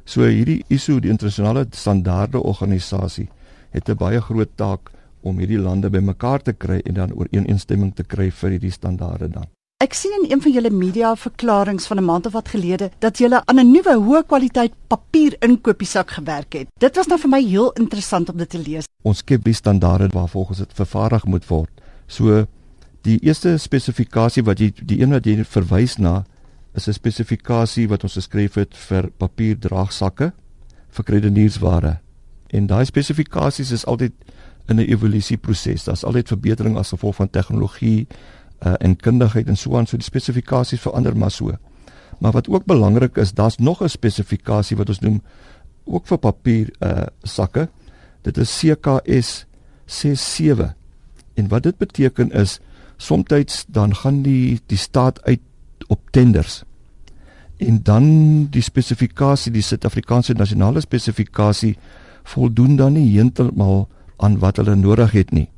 So 0.05 0.21
hierdie 0.21 0.63
ISO, 0.67 0.99
die 0.99 1.09
internasionale 1.09 1.65
standaarde 1.69 2.43
organisasie, 2.43 3.29
het 3.69 3.89
'n 3.89 3.97
baie 3.97 4.21
groot 4.21 4.49
taak 4.55 4.91
om 5.21 5.37
hierdie 5.37 5.59
lande 5.59 5.89
bymekaar 5.89 6.41
te 6.41 6.53
kry 6.53 6.81
en 6.85 6.93
dan 6.93 7.13
ooreenstemming 7.13 7.95
te 7.95 8.03
kry 8.03 8.31
vir 8.31 8.49
hierdie 8.49 8.71
standaarde 8.71 9.29
dan. 9.29 9.45
Ek 9.81 9.95
sien 9.97 10.11
in 10.13 10.27
een 10.29 10.41
van 10.41 10.53
julle 10.53 10.69
media 10.69 11.15
verklaringe 11.17 11.81
van 11.81 11.97
'n 11.97 12.05
maand 12.05 12.25
of 12.25 12.31
wat 12.31 12.49
gelede 12.53 12.91
dat 12.99 13.17
julle 13.17 13.41
aan 13.45 13.59
'n 13.59 13.71
nuwe 13.71 13.95
hoë 13.97 14.25
kwaliteit 14.25 14.73
papier 14.87 15.35
inkopiesak 15.39 16.11
gewerk 16.11 16.53
het. 16.53 16.67
Dit 16.77 16.95
was 16.95 17.07
nou 17.07 17.19
vir 17.19 17.29
my 17.29 17.41
heel 17.43 17.71
interessant 17.71 18.29
om 18.29 18.37
dit 18.37 18.49
te 18.49 18.59
lees. 18.59 18.85
Ons 19.01 19.17
skep 19.17 19.43
die 19.43 19.53
standaarde 19.53 20.07
waarvolgens 20.07 20.57
dit 20.57 20.73
vervaardig 20.73 21.25
moet 21.25 21.47
word. 21.47 21.69
So 22.07 22.45
die 23.01 23.19
eerste 23.19 23.57
spesifikasie 23.57 24.43
wat 24.43 24.59
jy 24.59 24.73
die 24.85 25.01
een 25.01 25.09
wat 25.09 25.25
jy 25.25 25.43
verwys 25.43 25.97
na 25.97 26.25
is 26.73 26.87
'n 26.87 26.93
spesifikasie 26.93 27.87
wat 27.87 28.03
ons 28.03 28.13
geskryf 28.13 28.53
het 28.53 28.77
vir 28.77 29.09
papierdraagsakke 29.17 30.33
vir 30.89 31.03
kredieniersware. 31.03 31.99
En 32.47 32.67
daai 32.67 32.85
spesifikasies 32.85 33.71
is 33.71 33.85
altyd 33.85 34.11
in 34.67 34.75
'n 34.75 34.89
evolusieproses. 34.89 35.83
Daar's 35.83 36.03
altyd 36.03 36.27
verbetering 36.27 36.77
as 36.77 36.89
gevolg 36.89 37.15
van 37.15 37.29
tegnologie 37.29 38.07
uh, 38.65 38.73
en 38.79 38.95
kundigheid 38.95 39.47
en 39.47 39.57
so 39.57 39.77
aan. 39.77 39.87
So 39.87 39.97
die 39.97 40.05
spesifikasies 40.05 40.81
verander 40.81 41.17
maar 41.17 41.31
so. 41.31 41.57
Maar 42.19 42.31
wat 42.31 42.49
ook 42.49 42.65
belangrik 42.65 43.17
is, 43.17 43.33
daar's 43.33 43.57
nog 43.57 43.81
'n 43.83 43.89
spesifikasie 43.89 44.77
wat 44.77 44.89
ons 44.89 44.99
noem 44.99 45.21
ook 45.83 46.07
vir 46.07 46.17
papier 46.17 46.69
uh 46.79 47.05
sakke. 47.21 47.69
Dit 48.21 48.37
is 48.37 48.59
CKS 48.59 49.45
67. 49.85 50.75
En 51.33 51.47
wat 51.47 51.63
dit 51.63 51.77
beteken 51.77 52.31
is 52.31 52.59
soms 52.97 53.65
dan 53.67 53.95
gaan 53.95 54.21
die 54.21 54.59
die 54.65 54.77
staat 54.77 55.23
uit 55.23 55.39
op 55.87 55.99
tenders. 56.11 56.63
En 57.57 57.83
dan 57.83 58.45
die 58.49 58.61
spesifikasie, 58.61 59.51
die 59.51 59.61
Suid-Afrikaanse 59.61 60.33
nasionale 60.33 60.79
spesifikasie 60.79 61.77
voldoen 62.23 62.75
dan 62.75 62.93
nie 62.93 63.11
heeltemal 63.11 63.87
aan 64.17 64.39
wat 64.39 64.57
hulle 64.57 64.75
nodig 64.75 65.11
het 65.11 65.31
nie. 65.31 65.49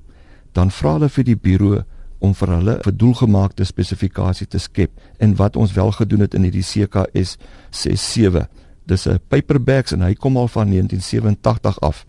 Dan 0.51 0.71
vra 0.71 0.97
hulle 0.97 1.09
vir 1.09 1.23
die 1.23 1.37
buro 1.37 1.83
om 2.23 2.33
vir 2.39 2.51
hulle 2.55 2.79
'n 2.79 2.97
doelgemaakte 2.97 3.63
spesifikasie 3.63 4.47
te 4.47 4.57
skep 4.57 4.91
en 5.19 5.35
wat 5.35 5.55
ons 5.55 5.73
wel 5.73 5.91
gedoen 5.91 6.19
het 6.19 6.33
in 6.33 6.43
hierdie 6.43 6.63
CKS 6.63 7.37
67. 7.69 8.47
Dis 8.85 9.07
'n 9.07 9.19
paperbacks 9.27 9.91
en 9.91 10.01
hy 10.01 10.13
kom 10.13 10.37
al 10.37 10.47
van 10.47 10.69
1987 10.69 11.79
af 11.79 12.05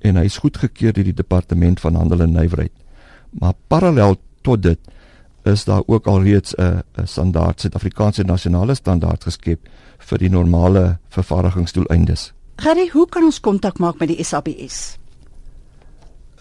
en 0.00 0.16
hy 0.16 0.24
is 0.24 0.38
goedgekeur 0.38 0.92
deur 0.92 1.04
die 1.04 1.14
departement 1.14 1.80
van 1.80 1.94
handel 1.94 2.20
en 2.20 2.32
nywerheid. 2.32 2.72
Maar 3.30 3.52
parallel 3.68 4.16
tot 4.42 4.62
dit 4.62 4.78
is 5.44 5.64
daar 5.64 5.82
ook 5.86 6.06
al 6.06 6.22
reeds 6.22 6.54
'n 6.56 6.82
'n 6.96 7.06
standaard 7.06 7.60
Suid-Afrikaanse 7.60 8.22
nasionale 8.22 8.74
standaard 8.74 9.24
geskep 9.24 9.68
vir 9.98 10.18
die 10.18 10.30
normale 10.30 10.98
vervaardigingsdoeleindes. 11.08 12.32
Gerry, 12.56 12.88
hoe 12.92 13.08
kan 13.08 13.24
ons 13.24 13.40
kontak 13.40 13.78
maak 13.78 13.98
met 13.98 14.08
die 14.08 14.24
SABS? 14.24 14.98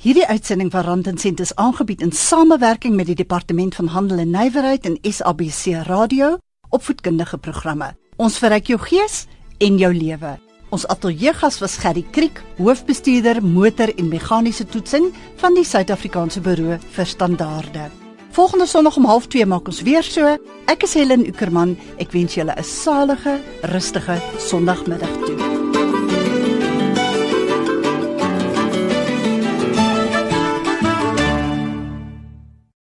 Hierdie 0.00 0.24
uitsending 0.26 0.70
van 0.72 0.80
Rand 0.80 1.06
en 1.06 1.18
Sent 1.18 1.40
is 1.40 1.50
aangebied 1.60 2.00
in 2.00 2.12
samewerking 2.12 2.94
met 2.96 3.10
die 3.10 3.14
Departement 3.14 3.74
van 3.74 3.90
Handel 3.92 4.22
en 4.22 4.30
Nywerheid 4.32 4.86
en 4.88 4.96
SABC 5.02 5.84
Radio, 5.84 6.38
opvoedkundige 6.72 7.36
programme. 7.38 7.90
Ons 8.16 8.38
verryk 8.40 8.72
jou 8.72 8.78
gees 8.80 9.26
en 9.60 9.76
jou 9.76 9.92
lewe. 9.92 10.38
Ons 10.72 10.86
ateljeegas 10.88 11.60
was 11.60 11.76
Gerry 11.82 12.06
Kriek, 12.16 12.40
hoofbestuurder 12.56 13.42
motor 13.44 13.92
en 13.92 14.08
meganiese 14.08 14.64
toetsing 14.64 15.10
van 15.36 15.58
die 15.58 15.68
Suid-Afrikaanse 15.68 16.40
Buro 16.40 16.80
vir 16.80 17.06
Standaarde. 17.06 17.90
Volgende 18.32 18.66
Sondag 18.66 18.96
om 18.96 19.04
12:30 19.04 19.48
maak 19.52 19.68
ons 19.68 19.82
weer 19.82 20.02
so. 20.02 20.38
Ek 20.64 20.82
is 20.82 20.94
Helen 20.94 21.26
Ukerman. 21.26 21.76
Ek 21.98 22.12
wens 22.12 22.34
julle 22.34 22.56
'n 22.56 22.64
salige, 22.64 23.40
rustige 23.62 24.16
Sondagmiddag 24.38 25.12
toe. 25.26 25.69